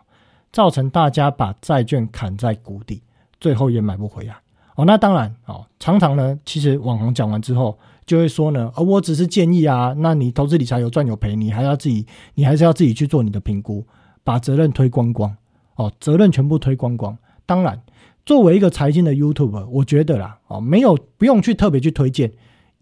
[0.51, 3.05] 造成大家把债券砍在谷底，
[3.39, 4.35] 最后也买不回来。
[4.75, 13.87] 哦，那当然哦，常常呢，其实网红讲完之后就会说呢，而我只是建议啊，那你投资理财有赚有赔，你还要自己，你还是要自己去做你的评估，
[14.25, 15.37] 把责任推光光，
[15.77, 17.81] 哦，责任全部推光光，当然。
[18.25, 22.33] 作为一个财经的 YouTube，我觉得啦，哦，没有不用去特别去推荐。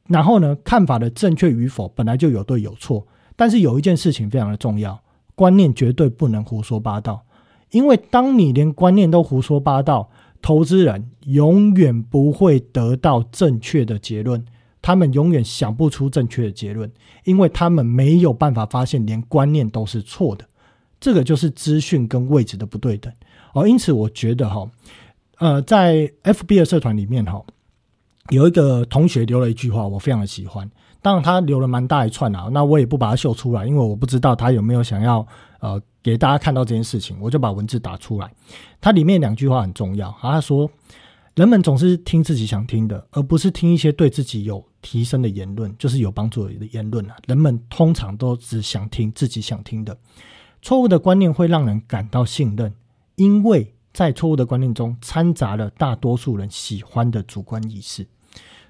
[0.09, 4.98] 然后呢，看法的正确与否本来就有对有错，但是有一件事情非常的重要，
[5.35, 7.24] 观念绝对不能胡说八道。
[7.72, 10.09] 因为当你连观念都胡说八道，
[10.40, 14.42] 投资人永远不会得到正确的结论，
[14.80, 16.90] 他们永远想不出正确的结论，
[17.24, 20.46] 因为他们没有办法发现连观念都是错的。
[21.04, 23.12] 这个就是资讯跟位置的不对等。
[23.52, 24.66] 哦，因此我觉得哈。
[25.36, 27.44] 呃，在 FB 的社团里面哈，
[28.30, 30.66] 有一个同学留了一句话，我非常的喜欢。
[31.02, 35.26] 当然，他留了蛮大一串啊，那我也不把它秀出来，因为我不知道他有没有想要
[35.60, 38.32] 呃给大家看到这件事情，我就把文字打出来。
[38.80, 40.70] 它里面两句话很重要，他说：
[41.34, 47.16] 人们总是听自己想听的，而不是听一些对自己有提升的言论，就是有帮助的言论啊。
[47.26, 49.94] 人们通常都只想听自己想听的，
[50.64, 52.74] 错误的观念会让人感到信任，
[53.14, 53.70] 因为。
[53.94, 58.05] 在错误的观念中掺杂了大多数人喜欢的主观意识，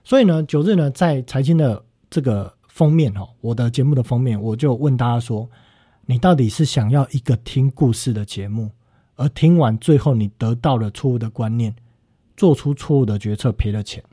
[0.05, 5.49] 所以呢，九日呢在财经的这个封面哈，我的节目的封面，我就问大家说：
[6.05, 8.71] 你到底是想要一个听故事的节目，
[9.17, 11.75] 而听完最后你得到了错误的观念，
[12.37, 14.05] 做出错误的决策赔了钱，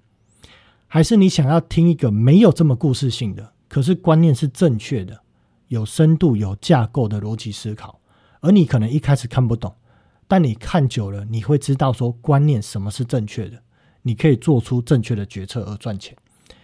[0.88, 5.22] 还是你想要听一个没有这么故事性的，可是观念是正确的、
[5.71, 7.97] 有深度、有架构的逻辑思考，
[8.41, 9.73] 而你可能一开始看不懂。
[10.27, 13.57] 但你看久了，你会知道说观念什么是正确的，
[14.01, 16.13] 你可以做出正确的决策而赚钱。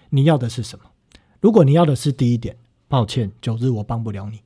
[0.09, 0.83] 你要的是什么？
[1.39, 2.57] 如果你要的是第一点，
[2.89, 4.41] 抱歉，九日我帮不了你。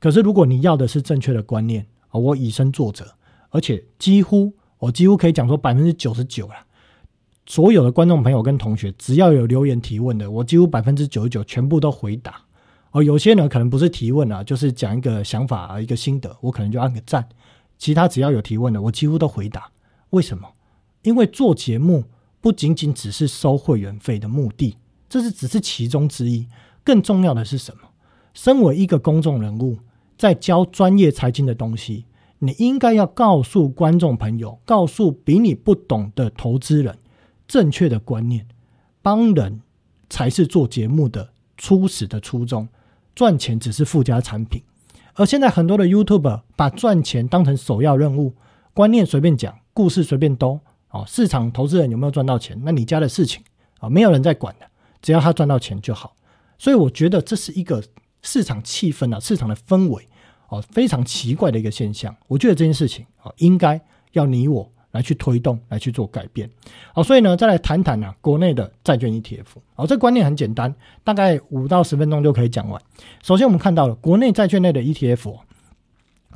[0.00, 3.04] 可是如果你要的是正确的观念啊，我以身作则，
[3.50, 6.54] 而且几乎我几乎可以讲说百分之九十九了。
[7.44, 12.45] 所有的观众朋友跟同学，只要有留言提问的，我几乎百分之九十九全部都回答。
[12.96, 17.28] 哦，有些呢可能不是提问啊，就是讲一个想法啊，一个心得，我可能就按个赞。
[17.76, 19.70] 其他只要有提问的，我几乎都回答。
[20.10, 20.48] 为什么？
[21.02, 22.04] 因为做节目
[22.40, 24.78] 不仅仅只是收会员费的目的，
[25.10, 26.48] 这是只是其中之一。
[26.82, 27.82] 更重要的是什么？
[28.32, 29.76] 身为一个公众人物，
[30.16, 32.06] 在教专业财经的东西，
[32.38, 36.96] 你应该要告诉观众朋友，告诉比你不懂的投资人
[37.46, 38.46] 正确的观念。
[39.02, 39.60] 帮人
[40.08, 42.66] 才是做节目的初始的初衷，
[43.16, 44.62] 赚钱只是附加产品。
[45.14, 48.34] 而现在很多的 YouTube 把赚钱当成首要任务，
[48.74, 52.60] 观念随便讲，故事随便兜，哦，市场投资人有没有赚到钱？
[52.62, 53.42] 那你家的事情
[53.80, 54.66] 啊，没有人在管的，
[55.00, 56.14] 只要他赚到钱就好。
[56.58, 57.82] 所以我觉得这是一个
[58.20, 60.06] 市场气氛啊，市场的氛围
[60.50, 62.14] 哦，非常奇怪的一个现象。
[62.28, 63.80] 我觉得这件事情啊，应该
[64.12, 64.70] 要你我。
[64.96, 66.48] 来去推动，来去做改变，
[66.94, 69.44] 好，所以呢，再来谈谈呢，国内的债券 ETF，
[69.74, 70.74] 好，这观念很简单，
[71.04, 72.80] 大概五到十分钟就可以讲完。
[73.22, 75.36] 首先，我们看到了国内债券类的 ETF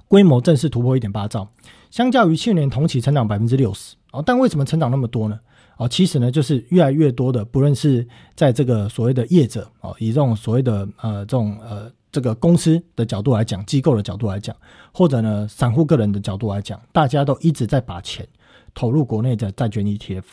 [0.08, 1.48] 规模正式突破一点八兆，
[1.90, 5.40] 相较于去年同期成长百分之六十，哦，但为什么成长那么多呢？
[5.78, 8.06] 哦，其实呢，就是越来越多的，不论是
[8.36, 11.90] 在这个所谓的业者，哦，以这种所谓的呃这种呃。
[12.12, 14.56] 这个公司的角度来讲，机构的角度来讲，
[14.92, 18.26] 或者呢，散户个人的角度来讲，大家都一直在把钱
[18.74, 20.24] 投入国内的债券 ETF。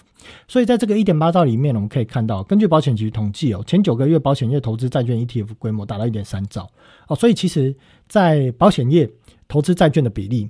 [0.48, 6.70] 所以在这个一点八兆里面，我们可以看到，根据保险局统计哦，前九个月保险业投资债券 ETF 规模达到一点三兆
[7.08, 7.76] 哦，所以其实，
[8.08, 9.10] 在保险业
[9.48, 10.50] 投资债券的比例。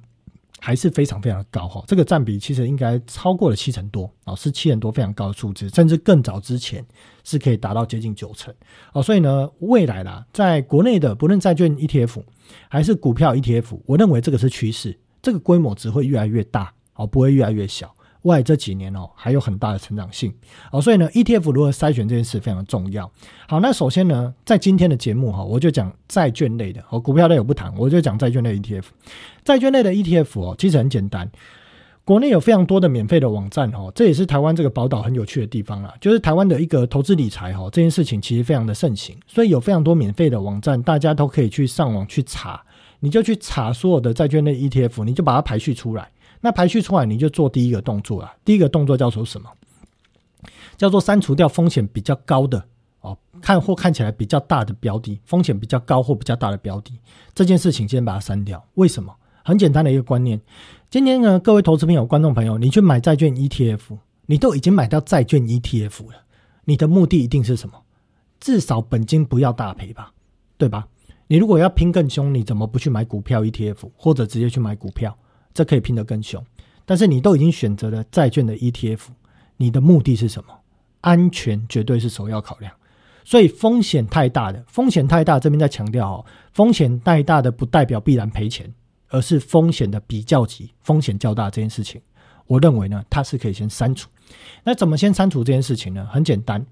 [0.59, 6.83] 还是非常非常的高哈，这个占比其实应该超过了七成多啊，是七成多非常高的数字，甚至更早之前
[7.23, 8.51] 是可以达到接近九成
[8.91, 9.01] 哦。
[9.01, 12.23] 所以呢，未来啦，在国内的不论债券 ETF
[12.69, 17.93] 还是股票 ETF，我认为这个是趋势，这个规模只会越来越大哦，不会越来越小。
[18.23, 20.33] 未来这几年哦，还有很大的成长性
[20.69, 23.09] 哦，所以呢，ETF 如何筛选这件事非常重要。
[23.47, 28.83] 好，那首先呢，在今天的节目哈，我就讲债券类的哦，股票类我不谈，我就讲债券类 ETF。
[29.45, 31.31] 债券类的 ETF 哦，其实很简单，
[32.03, 35.93] 国内有非常多的免费的网站哦，这也是台湾这个宝岛很有趣的地方啦。
[36.01, 42.61] 就是台湾的一个投资理财哈，这件事情其实非常的盛行，所以有非常多免费的网站，大家都可以去上网去查，
[42.99, 46.09] 你就去查所有的债券类 ETF，你就把它排序出来。
[46.41, 48.35] 那排序出来，你就做第一个动作啊。
[48.45, 49.49] 第一个动作叫做什么？
[50.77, 52.63] 叫做删除掉风险比较高的
[53.01, 56.93] 哦，看或看起来比较大的标的，风险比较高或比较大的标的，
[57.33, 58.63] 这件事情先把它删掉。
[58.75, 59.15] 为什么？
[59.43, 60.39] 很简单的一个观念。
[60.89, 66.23] 今天呢，各位投资朋友、观众朋友，你去买债券 ETF，你都已经买到债券 ETF 了，
[66.65, 67.81] 你的目的一定是什么？
[68.39, 70.11] 至少本金不要大赔吧，
[70.57, 70.87] 对吧？
[71.27, 75.17] 你如果要拼更凶，你怎么不去买股票 ETF，或者直接去买股票？
[75.57, 76.39] 这可以拼得更凶，
[76.85, 78.99] 但是你都已经选择了债券的 ETF，
[79.55, 80.53] 你的目的是什么？
[81.01, 82.71] 安全绝对是首要考量，
[83.25, 88.71] 所以风险太大的，风险太大，这边在强调哦，风险太大的不代表必然赔钱，
[89.09, 91.99] 而是风险的比较级，风险较大这件事情，
[92.45, 94.07] 我认为呢，它是可以先删除。
[94.63, 96.07] 那怎么先删除这件事情呢？
[96.11, 96.63] 很简单，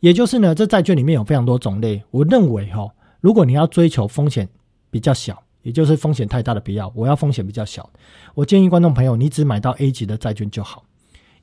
[0.00, 2.90] 也就是呢，这债券里面有非常多种类，我认为哈，
[3.22, 4.46] 如果你要追求风险
[4.90, 5.42] 比较小。
[5.68, 7.90] 也就是风险太大的必要，我要风险比较小。
[8.34, 10.82] 我建议观众朋友，你只买到 A 级的债券就好。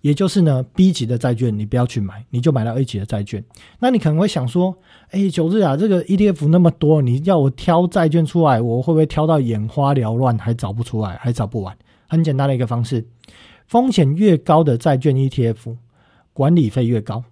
[0.01, 3.43] 也就是呢，B 级的债券你不要去买，你就买到 A 级的债券。
[3.79, 4.75] 那你可能会想说，
[5.11, 11.77] 哎，九日啊，这个 ETF 那么多，你要我挑债券出来，我会不会挑到眼花缭乱，还找不出来，还找不完？
[12.07, 13.05] 很简单的一个方式，
[13.67, 15.77] 风险越高的债券 ETF，
[16.33, 17.23] 管理费越高。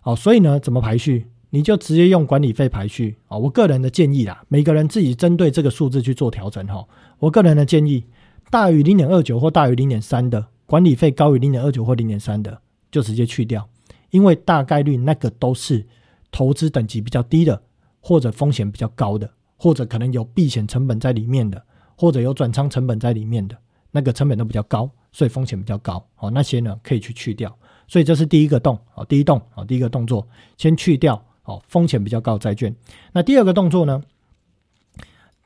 [0.00, 1.28] 好，所以呢，怎么排序？
[1.52, 3.36] 你就直接用管理费排序啊！
[3.36, 6.86] 我个人的建议啦，每个人自己针对这个数字去做调整哈。
[7.18, 8.04] 我个人的建议，
[8.50, 12.60] 大于零点二九或大于零点三的管理费高于零点二九或零点三的，
[12.92, 13.68] 就直接去掉，
[14.10, 15.84] 因为大概率那个都是
[16.30, 17.60] 投资等级比较低的，
[18.00, 21.60] 或者风险比较高的，或者可能有避险成本在里面的，
[21.96, 23.58] 或者有转仓成本在里面的，
[23.90, 26.30] 那个成本都比较高，所以风险比较高哦。
[26.30, 27.52] 那些呢可以去去掉，
[27.88, 30.24] 所以这是第一个动哦，第一动哦，第一个动作
[30.56, 31.20] 先去掉。
[31.50, 32.74] 哦，风险比较高债券。
[33.12, 34.00] 那第二个动作呢？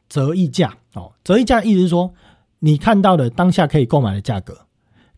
[0.06, 2.12] 折溢价哦，折溢价意思是说，
[2.58, 4.66] 你看到的当下可以购买的价格，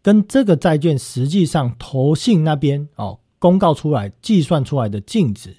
[0.00, 5.56] 跟这个债券实际上投信那边哦公告出来计算出来的净值，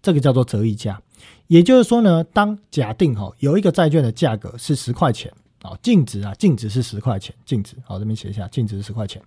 [0.00, 1.02] 这个叫做折溢价。
[1.48, 5.30] 也就是说呢，当假定哈有一个债券的价格是十块钱
[5.62, 9.20] 哦，净值啊净值是十块钱，净值好这边写一下，净值是十块钱，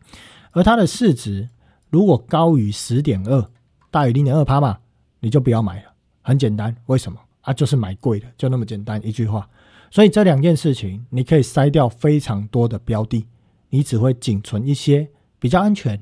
[0.51, 1.49] 而它的市值
[1.89, 3.49] 如果高于十点二，
[3.91, 4.79] 大于零点二趴嘛。
[5.24, 7.53] 你就不要买了，很简单，为什么啊？
[7.53, 9.49] 就是买贵的，就那么简单一句话。
[9.89, 13.26] 所以这两件事情，你可以筛掉非常多的标的，
[13.69, 15.07] 你只会仅存一些
[15.39, 15.97] 比较安全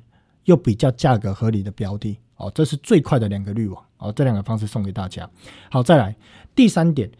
[0.45, 2.51] 又比较价格合理的标的哦。
[2.55, 4.11] 这是最快的两个滤网哦。
[4.11, 5.29] 这两个方式送给大家。
[5.69, 6.15] 好，再来
[6.55, 7.11] 第三点，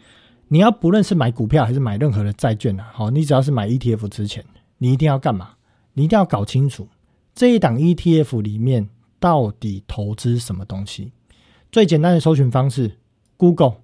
[0.47, 4.43] 你要不论是买股票还是买任何的债券啊，好，你只要是买 ETF 之前，
[4.80, 5.52] 你一定要干嘛？
[5.93, 6.88] 你一定要搞清楚
[7.36, 8.89] 这一档 ETF 里面
[9.20, 11.12] 到底投资什么东西。
[11.72, 12.97] 最简单的搜寻方式
[13.38, 13.78] ，Google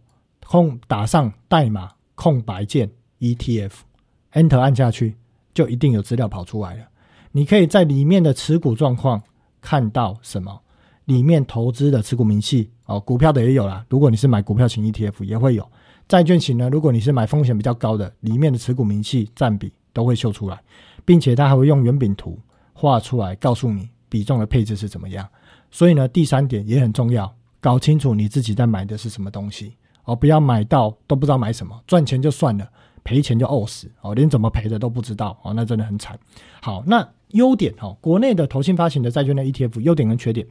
[0.46, 5.16] 空打上代码空白键 ETF，Enter 按下去，
[5.54, 6.84] 就一定有资料跑出来了。
[7.32, 9.24] 你可以在里面的持股状况
[9.62, 10.60] 看到什么？
[11.06, 13.86] 里面投资的持股明细哦，股票的也有啦。
[13.88, 15.66] 如果你是买股票型 ETF，也会有
[16.10, 16.68] 债券型呢。
[16.70, 20.62] 如果你是买风险比较高的，里面的持股明细占比都会秀出来，
[21.06, 22.38] 并且它还会用圆饼图
[22.74, 25.26] 画出来，告诉你比重的配置是怎么样。
[25.72, 27.34] 所以呢，第三点也很重要。
[27.60, 29.74] 搞清楚你自己在买的是什么东西
[30.06, 32.70] 哦，不要买到都不知道买什么，赚钱就算了，
[33.04, 36.18] 赔钱就呕死哦，连怎么赔的都不知道哦，那真的很惨。
[36.62, 40.48] 好，那优点哈，国内的投信发行的债券的 ETF 优点跟缺点。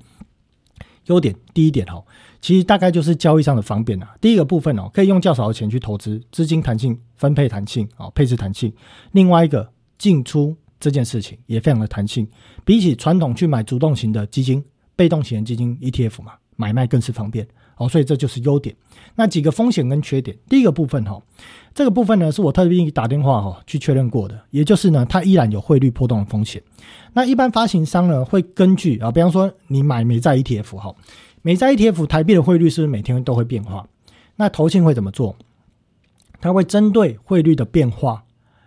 [1.06, 2.04] 优点第一点哈，
[2.40, 4.16] 其实大概就是交易上的方便啊。
[4.20, 8.72] 第一个部分哦，可以用较少的钱去投资，资金弹性、分配弹性哦，配置弹性。
[9.12, 12.28] 另外一个进出这件事情也非常的弹性，
[12.64, 14.64] 比起传统去买主动型的基金、
[14.96, 16.32] 被动型基金 ETF 嘛。
[16.56, 17.46] 买卖更是方便
[17.76, 18.74] 哦，所以这就是优点。
[19.14, 21.22] 那几个风险跟缺点，第一个部分哈，
[21.74, 26.62] 这个部分呢是我特地打电话哈去确认过的，也就是呢它依然有汇率波动的风险。
[27.12, 30.94] 那一般发行商呢会根据啊，比方说你买美债 ETF 哈，
[31.42, 33.86] 美债 ETF 台币的汇率是不是每天都会变化？
[34.36, 35.36] 那投信会怎么做？
[36.40, 38.24] 它会针对汇率的变化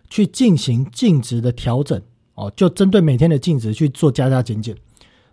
[0.09, 2.01] 去进行净值的调整
[2.33, 4.75] 哦，就针对每天的净值去做加加减减。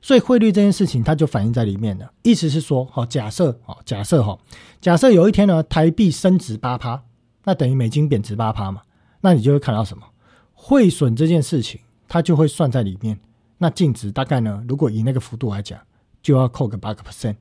[0.01, 2.13] 所以汇率这件事情，它就反映在里面了。
[2.23, 4.39] 意思是说，好，假设，好，假设，哈，
[4.81, 7.03] 假设有一天呢，台币升值八趴，
[7.45, 8.83] 那等于美金贬值八趴嘛，
[9.21, 10.05] 那你就会看到什么
[10.53, 13.19] 汇损这件事情，它就会算在里面。
[13.59, 15.81] 那净值大概呢，如果以那个幅度来讲，
[16.23, 17.37] 就要扣个八个 percent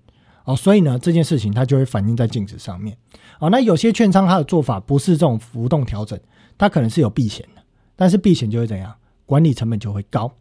[0.46, 0.56] 哦。
[0.56, 2.98] 所以呢，这件事情它就会反映在净值上面。
[3.40, 6.20] 哦，那有些券商它的做法不是这种浮动调整，
[6.58, 7.62] 它可能是有避险的，
[7.96, 8.96] 但是避险就会怎样，
[9.26, 10.34] 管理成本就会高。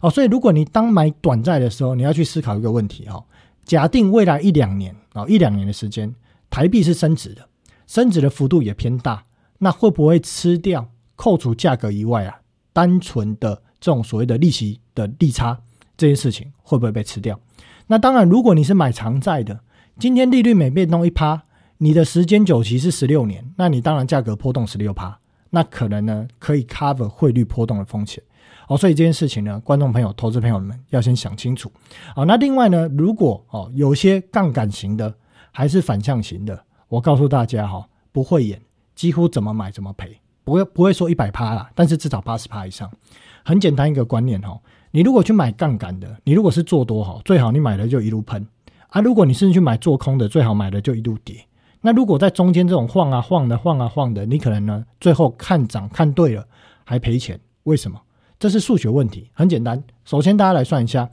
[0.00, 3.24] 哦，所以如果你当买短债的时候，你要去思考一个问题哈。
[3.64, 6.12] 假定未来一两年啊，一两年的时间，
[6.50, 7.48] 台币是升值的，
[7.86, 9.24] 升值的幅度也偏大，
[9.58, 12.40] 那会不会吃掉扣除价格以外啊，
[12.72, 15.56] 单纯的这种所谓的利息的利差
[15.96, 17.38] 这件事情会不会被吃掉？
[17.86, 19.60] 那当然，如果你是买长债的，
[19.98, 21.42] 今天利率每变动一趴，
[21.78, 25.16] 你的时间久期是十六年，那你当然价格波动十六趴，
[25.50, 28.20] 那可能呢可以 cover 汇率波动的风险。
[28.72, 31.70] 哦，所以这件事情呢，观众朋友、投资朋友们要先想清楚。
[32.16, 35.14] 好，那另外呢，如果哦有些杠杆型的
[35.50, 36.58] 还是反向型的，
[36.88, 38.58] 我告诉大家哈，不会演，
[38.94, 42.90] 几乎怎么买怎么赔，不会不会说一百趴啦，但是至少八十趴以上。
[43.44, 44.58] 很简单一个观念哈，
[44.90, 48.46] 你如果去买杠杆的，你如果是做多哈，最好你买了就一路喷
[48.88, 51.44] 啊；如果你是去买做空的，最好买了就一路跌。
[51.82, 56.46] 那如果在中间这种晃啊晃的、晃啊晃的，你可能呢最后看涨看对了
[56.84, 58.00] 还赔钱，为什么？
[58.42, 59.80] 这是数学问题，很简单。
[60.04, 61.08] 首先，大家来算一下，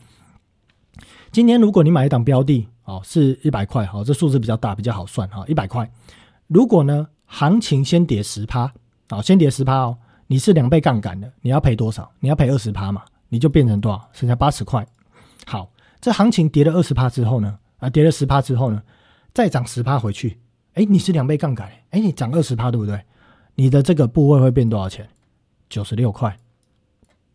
[1.31, 5.87] 今天如果你买一档标的，哦，是一百块，好，这数字比较大，比较好算，哈，一百块。
[6.47, 8.73] 如果呢，行情先跌十趴，
[9.09, 12.11] 啊，先跌十趴哦，你是两倍杠杆的，你要赔多少？
[12.19, 14.09] 你要赔二十趴嘛，你就变成多少？
[14.11, 14.83] 剩下八十块。
[15.45, 15.71] 好，
[16.01, 18.81] 这行情跌了二十趴之后呢，啊，跌了十趴之后呢，
[19.35, 20.39] 再涨十趴回去，
[20.73, 22.99] 哎，你是两倍杠杆，哎，你涨二十趴，对不对？
[23.53, 25.07] 你的这个部位会变多少钱？
[25.69, 26.35] 九十六块。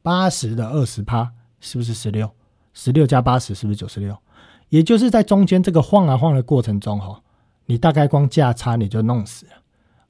[0.05, 2.30] 八十的二十趴是不是十六？
[2.74, 4.14] 十六加八十是不是九十六？
[4.68, 7.22] 也就是在中间这个晃啊晃的过程中，哈，
[7.64, 9.52] 你大概光价差你就弄死了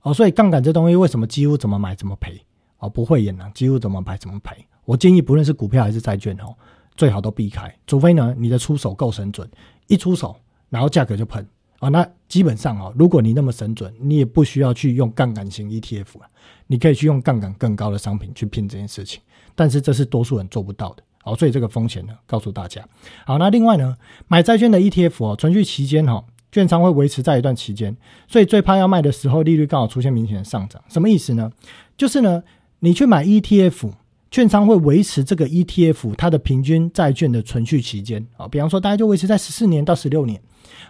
[0.03, 0.13] 哦。
[0.13, 2.45] 所以杠杆这东西为什么几乎怎么买怎么赔
[2.79, 2.89] 哦？
[2.89, 4.67] 不会演呢，几乎怎么买怎么赔。
[4.85, 6.57] 我建议不论是股票还是债券哦，
[6.97, 9.49] 最好都避开，除非呢你的出手够神准，
[9.87, 10.35] 一出手
[10.71, 11.89] 然后价格就喷啊。
[11.89, 16.29] 那基本上哦，如果你那么神准，你也不需要去用杠杆型 ETF 了，
[16.67, 19.21] 你可以去用杠杆更高的商品去拼这件事情。
[19.55, 22.85] 但是这是多数人做不到的，好，所以这个风险呢，告诉大家。
[23.25, 23.97] 好，那另外呢，
[24.29, 27.97] 买债券的 ETF 哦，存续期间哈，券商会维持在一段期间，
[28.27, 30.83] 所以最怕要卖的时候，利率刚好出现明显的上涨。
[30.89, 31.51] 什么意思呢？
[31.97, 32.43] 就是呢，
[32.81, 33.93] 你去买 ETF，
[34.31, 40.41] 券商会维持这个 ETF 它的平均债券的存续期间啊，比方说大家就维持在十四年到十六年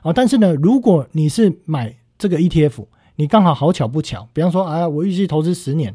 [0.02, 0.12] 啊。
[0.12, 2.86] 但是呢，如果你是买这个 ETF，
[3.16, 5.94] 你刚好好巧不巧，比方说啊，我预计投资十年。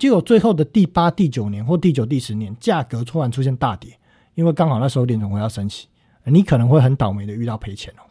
[0.00, 4.00] 结果最后的第八、第九年或第九、第十年，价格突然出现大跌，
[4.34, 5.88] 因为刚好那时候联总会要升息，
[6.24, 8.02] 你可能会很倒霉的遇到赔钱哦。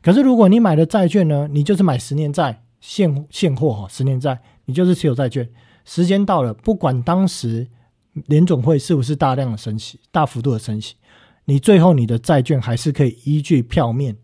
[0.00, 5.48] 可是如果你买的债券呢，你就是买十年债现现货哈，十年债你就是持有债券，
[5.84, 7.66] 时间到了，不管当时
[8.26, 10.94] 联总会是不是大量的升息、大幅度的升息，
[11.46, 14.16] 你最后你的债券还是可以依据票面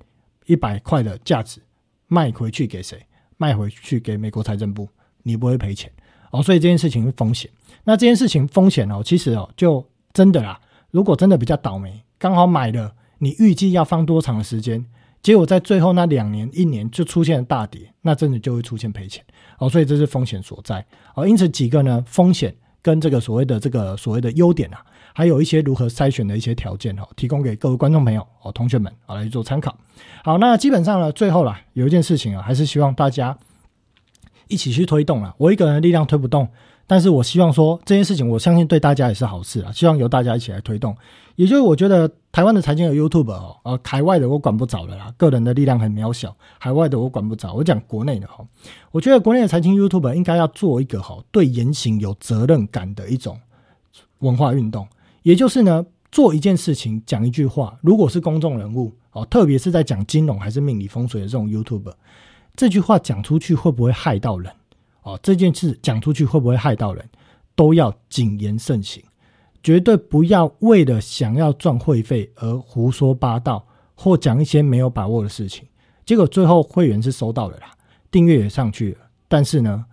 [0.47, 1.61] 一百块的价值
[2.07, 3.05] 卖回去给谁？
[3.37, 4.89] 卖回去给美国财政部，
[5.25, 5.91] 你不会赔钱。
[6.31, 7.51] 哦，所以这件事情是风险。
[7.85, 10.61] 那这件事情风险哦，其实哦，就真的啦。
[10.91, 14.85] 如果真的比较倒霉，刚好买了，你预计要放多长的时间，
[15.23, 19.25] 结果在最后那两年、一年就出现大跌，那真的就会出现赔钱。
[19.59, 20.85] 哦，所以这是风险所在。
[21.15, 29.75] 哦，因此几个呢，风险跟这个所谓的这个所谓的优点啊，还有一些如何筛选的一些条件哦，提供给各位观众朋友哦、同学们啊来做参考。
[30.25, 33.37] 好，那基本上呢，最后啦，有一件事情啊，还是希望大家。
[34.49, 36.49] 一起去推动了，我一个人的力量推不动，
[36.87, 39.71] 但是我希望说这件事情，我相信对大家也是好事啊。
[39.73, 40.97] 希望由大家一起来推动。
[41.37, 47.55] 也就是我觉得台湾的财经有 YouTube 哦，呃，海外的我管不着了啦，个人的力量很渺小，海外的我管不着。
[47.55, 48.45] 我讲国内的哈，
[48.91, 53.39] 我觉得国内的财经 YouTube 应该要做一个哈，对言行有责任感的一种
[54.19, 54.85] 文化运动。
[55.23, 61.93] 也就是呢，做一件事情，讲一句话，如果是公众人物哦，特别是在讲金融还是命理风水的这种 YouTuber。
[62.59, 64.53] 这句话讲出去会不会害到人？
[65.03, 67.09] 哦，这件事讲出去会不会害到人？
[67.55, 69.01] 都要谨言慎行，
[69.63, 75.69] 绝对不要为了想要赚会费而胡说八道或讲一些没有把握的事情。
[76.05, 77.71] 结果最后会员是收到了啦，
[78.11, 78.99] 订阅也上去了，
[79.29, 79.85] 但是呢，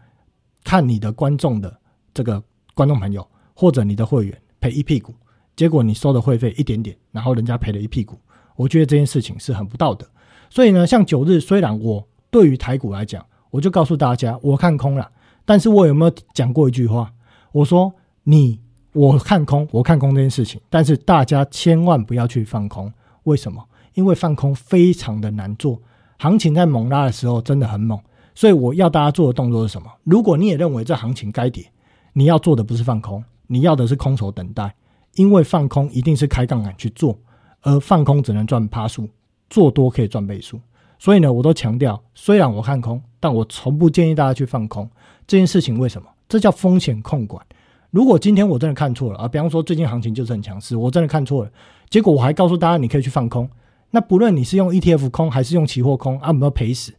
[0.63, 1.79] 看你的观众的
[2.15, 2.41] 这个
[2.73, 5.13] 观众朋友或者你的会员赔一屁股，
[5.55, 8.19] 结果你收的会费一点点，然后人家赔了一屁股，
[8.55, 10.09] 我觉得这件事情是很不道德。
[10.49, 15.09] 所以呢，像九日，虽然我对于台股来讲，我就告诉大家我看空了，
[15.45, 17.09] 但是我有没有讲过一句话？
[17.53, 18.59] 我说你
[18.91, 22.91] 我看空，我看空这件事情，但是大家千万不要去放空，
[23.23, 23.63] 为什么？
[23.93, 25.81] 因为放空非常的难做。
[26.19, 27.97] 行情在猛拉的时候真的很猛，
[28.33, 29.89] 所以我要大家做的动作是什么？
[30.03, 31.65] 如果你也认为这行情该跌，
[32.11, 34.75] 你要做的不是放空，你要的是空手等待，
[35.13, 37.17] 因为放空一定是开杠杆去做，
[37.61, 39.07] 而放空只能赚趴数，
[39.49, 40.59] 做多可以赚倍数。
[41.05, 44.89] 所以呢，我都强调，虽然我看空，但我从不建议大家去放空
[45.27, 45.77] 这件事情。
[45.77, 46.07] 为什么？
[46.27, 47.45] 这叫风险控管。
[47.91, 51.51] 如果今天我真的看错了啊，比方说最近行情就是很强势，我真的看错了，
[51.91, 53.47] 结果我还告诉大家你可以去放空。
[53.91, 56.91] 那不论你是用 ETF 空还是用期货空，啊，有没有赔死？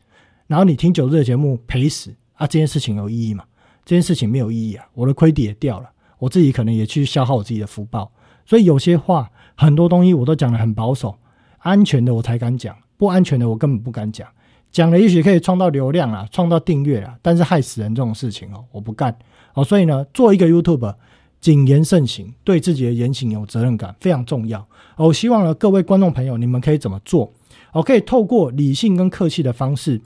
[0.46, 2.46] 然后你听九日的节目赔死啊？
[2.46, 3.42] 这件事情有意义吗？
[3.84, 4.86] 这件事情没有意义啊！
[4.94, 5.90] 我的亏底也掉了，
[6.20, 8.12] 我自己可能也去消耗我自己的福报。
[8.44, 11.18] 所以有些话，很多东西我都讲的很保守，
[11.58, 14.28] 安全的我才敢讲，不安全的我根本不敢讲。
[14.72, 19.16] 讲了也许可以创造流量啊，创造订阅啊，但是害死人这种事情哦，我不干
[19.54, 19.64] 哦。
[19.64, 20.94] 所以呢，做一个 YouTube。
[21.38, 24.66] 谨言慎行，对自己的言行有责任感非常重要。
[24.96, 27.30] 我希望呢，各位观众朋友，你们可以怎么做？
[27.72, 30.00] 我可以透过理性跟客气的方式，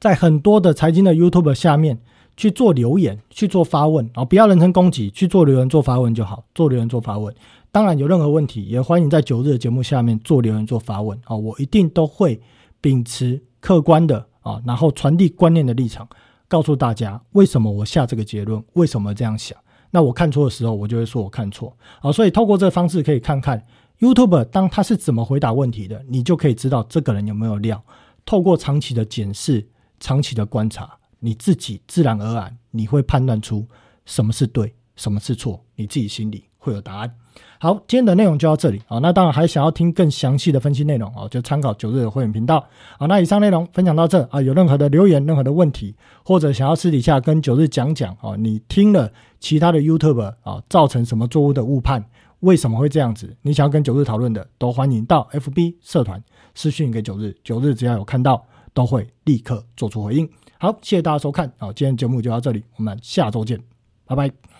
[0.00, 2.00] 在很多的财经的 YouTube 下面
[2.36, 6.42] 去做留言，去做发问啊，不要人身攻击，去做留言做发问就好。
[6.52, 7.32] 做留言做发问，
[7.74, 12.40] 当然有任何问题，也欢迎在九日的节目下面做留言做发问啊，我一定都会
[12.80, 16.08] 秉持客观的啊，然后传递观念的立场，
[16.46, 19.58] 告诉大家为什么我下这个结论，为什么这样想。
[19.90, 23.60] 那我看错的时候，我就会说我看错啊，所以透过这个方式可以看看
[23.98, 27.82] YouTube 当他是怎么回答问题的，你就可以知道这个人有没有料。
[28.24, 29.66] 透过长期的检视、
[29.98, 33.66] 长期的观察，你自己自然而然你会判断出
[34.04, 37.12] 什么是对，什么是错，你自己心里会有答案。
[37.58, 38.98] 好，今天的内容就到这里啊。
[38.98, 42.58] 那当然还想要听更详细的分析内容哦，就参考九日的会员频道
[42.98, 43.06] 啊。
[43.06, 49.10] 那以上内容分享到这啊，有任何的留言、任何的问题，或者想要私底下跟九日讲讲啊，你听了
[49.40, 52.04] 其他的 YouTube 啊，造成什么错误的误判，
[52.40, 53.34] 为什么会这样子？
[53.42, 56.22] 你想要跟九日讨论的，都欢迎到 FB 社团
[56.54, 60.28] 私讯给九日，九日只要有看到，都会立刻做出回应。
[60.58, 63.58] 好，谢谢大家收看，好，今天节目就到这里，我们下周见，
[64.06, 64.53] 拜拜。